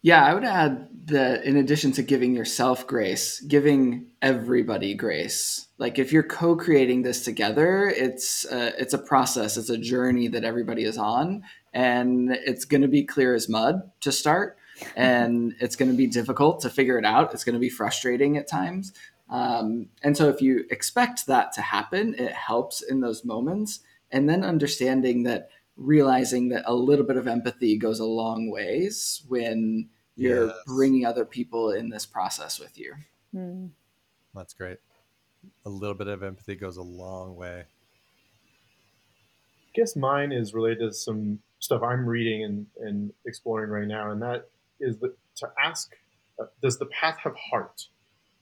[0.00, 5.66] Yeah, I would add that in addition to giving yourself grace, giving everybody grace.
[5.78, 10.44] Like if you're co-creating this together, it's a, it's a process, it's a journey that
[10.44, 11.42] everybody is on,
[11.74, 14.56] and it's going to be clear as mud to start,
[14.96, 17.34] and it's going to be difficult to figure it out.
[17.34, 18.92] It's going to be frustrating at times,
[19.30, 24.28] um, and so if you expect that to happen, it helps in those moments, and
[24.28, 29.88] then understanding that realizing that a little bit of empathy goes a long ways when
[30.16, 30.56] you're yes.
[30.66, 32.94] bringing other people in this process with you.
[33.34, 33.70] Mm.
[34.34, 34.78] That's great.
[35.64, 37.60] A little bit of empathy goes a long way.
[37.60, 37.64] I
[39.74, 44.20] guess mine is related to some stuff I'm reading and, and exploring right now, and
[44.20, 44.48] that
[44.80, 45.92] is the, to ask,
[46.40, 47.86] uh, does the path have heart?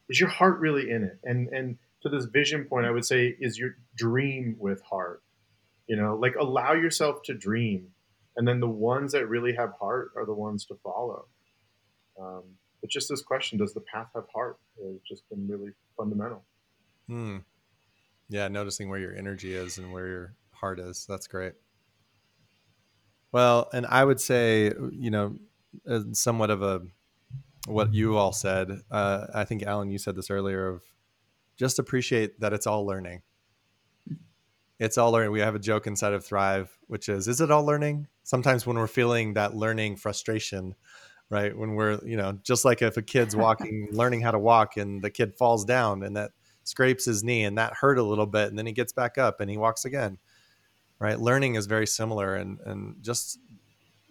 [0.09, 1.19] Is your heart really in it?
[1.25, 5.23] And and to this vision point, I would say, is your dream with heart?
[5.87, 7.89] You know like allow yourself to dream.
[8.39, 11.25] And then the ones that really have heart are the ones to follow.
[12.21, 12.43] Um,
[12.83, 14.59] but just this question does the path have heart?
[14.83, 16.45] Has just been really fundamental.
[17.09, 17.39] Hmm.
[18.29, 21.07] yeah noticing where your energy is and where your heart is.
[21.09, 21.55] That's great.
[23.33, 25.37] Well and i would say you know
[26.13, 26.83] somewhat of a
[27.67, 30.83] what you all said uh, i think alan you said this earlier of
[31.57, 33.23] just appreciate that it's all learning
[34.79, 35.33] it's all learning.
[35.33, 38.09] We have a joke inside of Thrive, which is, is it all learning?
[38.25, 40.75] Sometimes when we're feeling that learning frustration,
[41.31, 41.57] right?
[41.57, 45.03] When we're, you know, just like if a kid's walking, learning how to walk and
[45.03, 46.33] the kid falls down and that
[46.65, 49.41] scrapes his knee and that hurt a little bit and then he gets back up
[49.41, 50.19] and he walks again,
[50.99, 51.19] right?
[51.19, 53.39] Learning is very similar and, and just,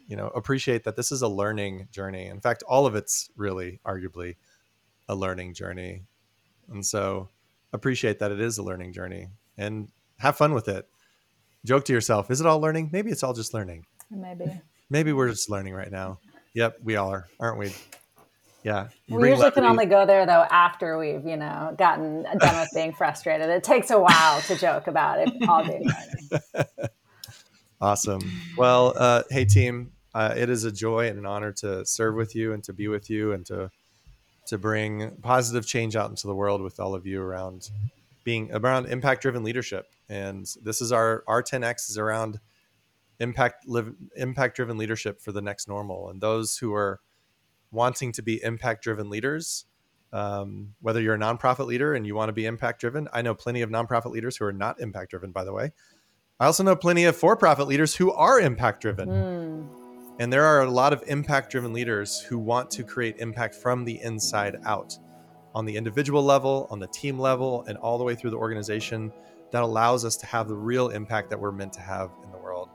[0.07, 2.25] you know, appreciate that this is a learning journey.
[2.25, 4.35] In fact, all of it's really arguably
[5.07, 6.03] a learning journey.
[6.69, 7.29] And so
[7.71, 10.87] appreciate that it is a learning journey and have fun with it.
[11.65, 12.89] Joke to yourself, is it all learning?
[12.91, 13.85] Maybe it's all just learning.
[14.11, 14.45] Maybe.
[14.89, 16.19] Maybe we're just learning right now.
[16.53, 17.73] Yep, we all are, aren't we?
[18.63, 18.87] Yeah.
[19.09, 22.93] We usually can only go there though after we've, you know, gotten done with being
[22.93, 23.47] frustrated.
[23.49, 25.85] It takes a while to joke about it all day.
[27.81, 28.21] awesome.
[28.57, 32.35] Well, uh, hey team, uh, it is a joy and an honor to serve with
[32.35, 33.69] you and to be with you and to
[34.47, 37.69] to bring positive change out into the world with all of you around
[38.25, 39.95] being around impact driven leadership.
[40.09, 42.41] And this is our our 10x is around
[43.19, 46.99] impact live impact driven leadership for the next normal and those who are
[47.71, 49.65] wanting to be impact driven leaders
[50.13, 53.33] um, whether you're a nonprofit leader and you want to be impact driven i know
[53.33, 55.71] plenty of nonprofit leaders who are not impact driven by the way
[56.39, 59.67] i also know plenty of for-profit leaders who are impact driven mm.
[60.19, 63.85] and there are a lot of impact driven leaders who want to create impact from
[63.85, 64.97] the inside out
[65.55, 69.11] on the individual level on the team level and all the way through the organization
[69.51, 72.37] that allows us to have the real impact that we're meant to have in the
[72.37, 72.69] world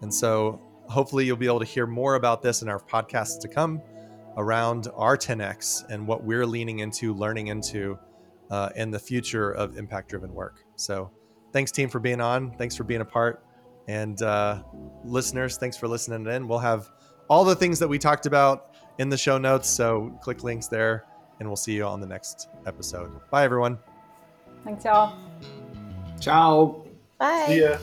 [0.00, 3.48] and so hopefully you'll be able to hear more about this in our podcasts to
[3.48, 3.80] come
[4.36, 7.98] around our 10x and what we're leaning into, learning into
[8.50, 10.64] uh, in the future of impact driven work.
[10.76, 11.10] So
[11.52, 12.52] thanks, team, for being on.
[12.56, 13.44] Thanks for being a part.
[13.88, 14.62] And uh,
[15.04, 16.48] listeners, thanks for listening in.
[16.48, 16.90] We'll have
[17.28, 19.68] all the things that we talked about in the show notes.
[19.68, 21.04] So click links there,
[21.40, 23.10] and we'll see you on the next episode.
[23.30, 23.78] Bye, everyone.
[24.64, 25.16] Thanks, y'all.
[26.20, 26.84] Ciao.
[27.18, 27.44] Bye.
[27.48, 27.78] See ya.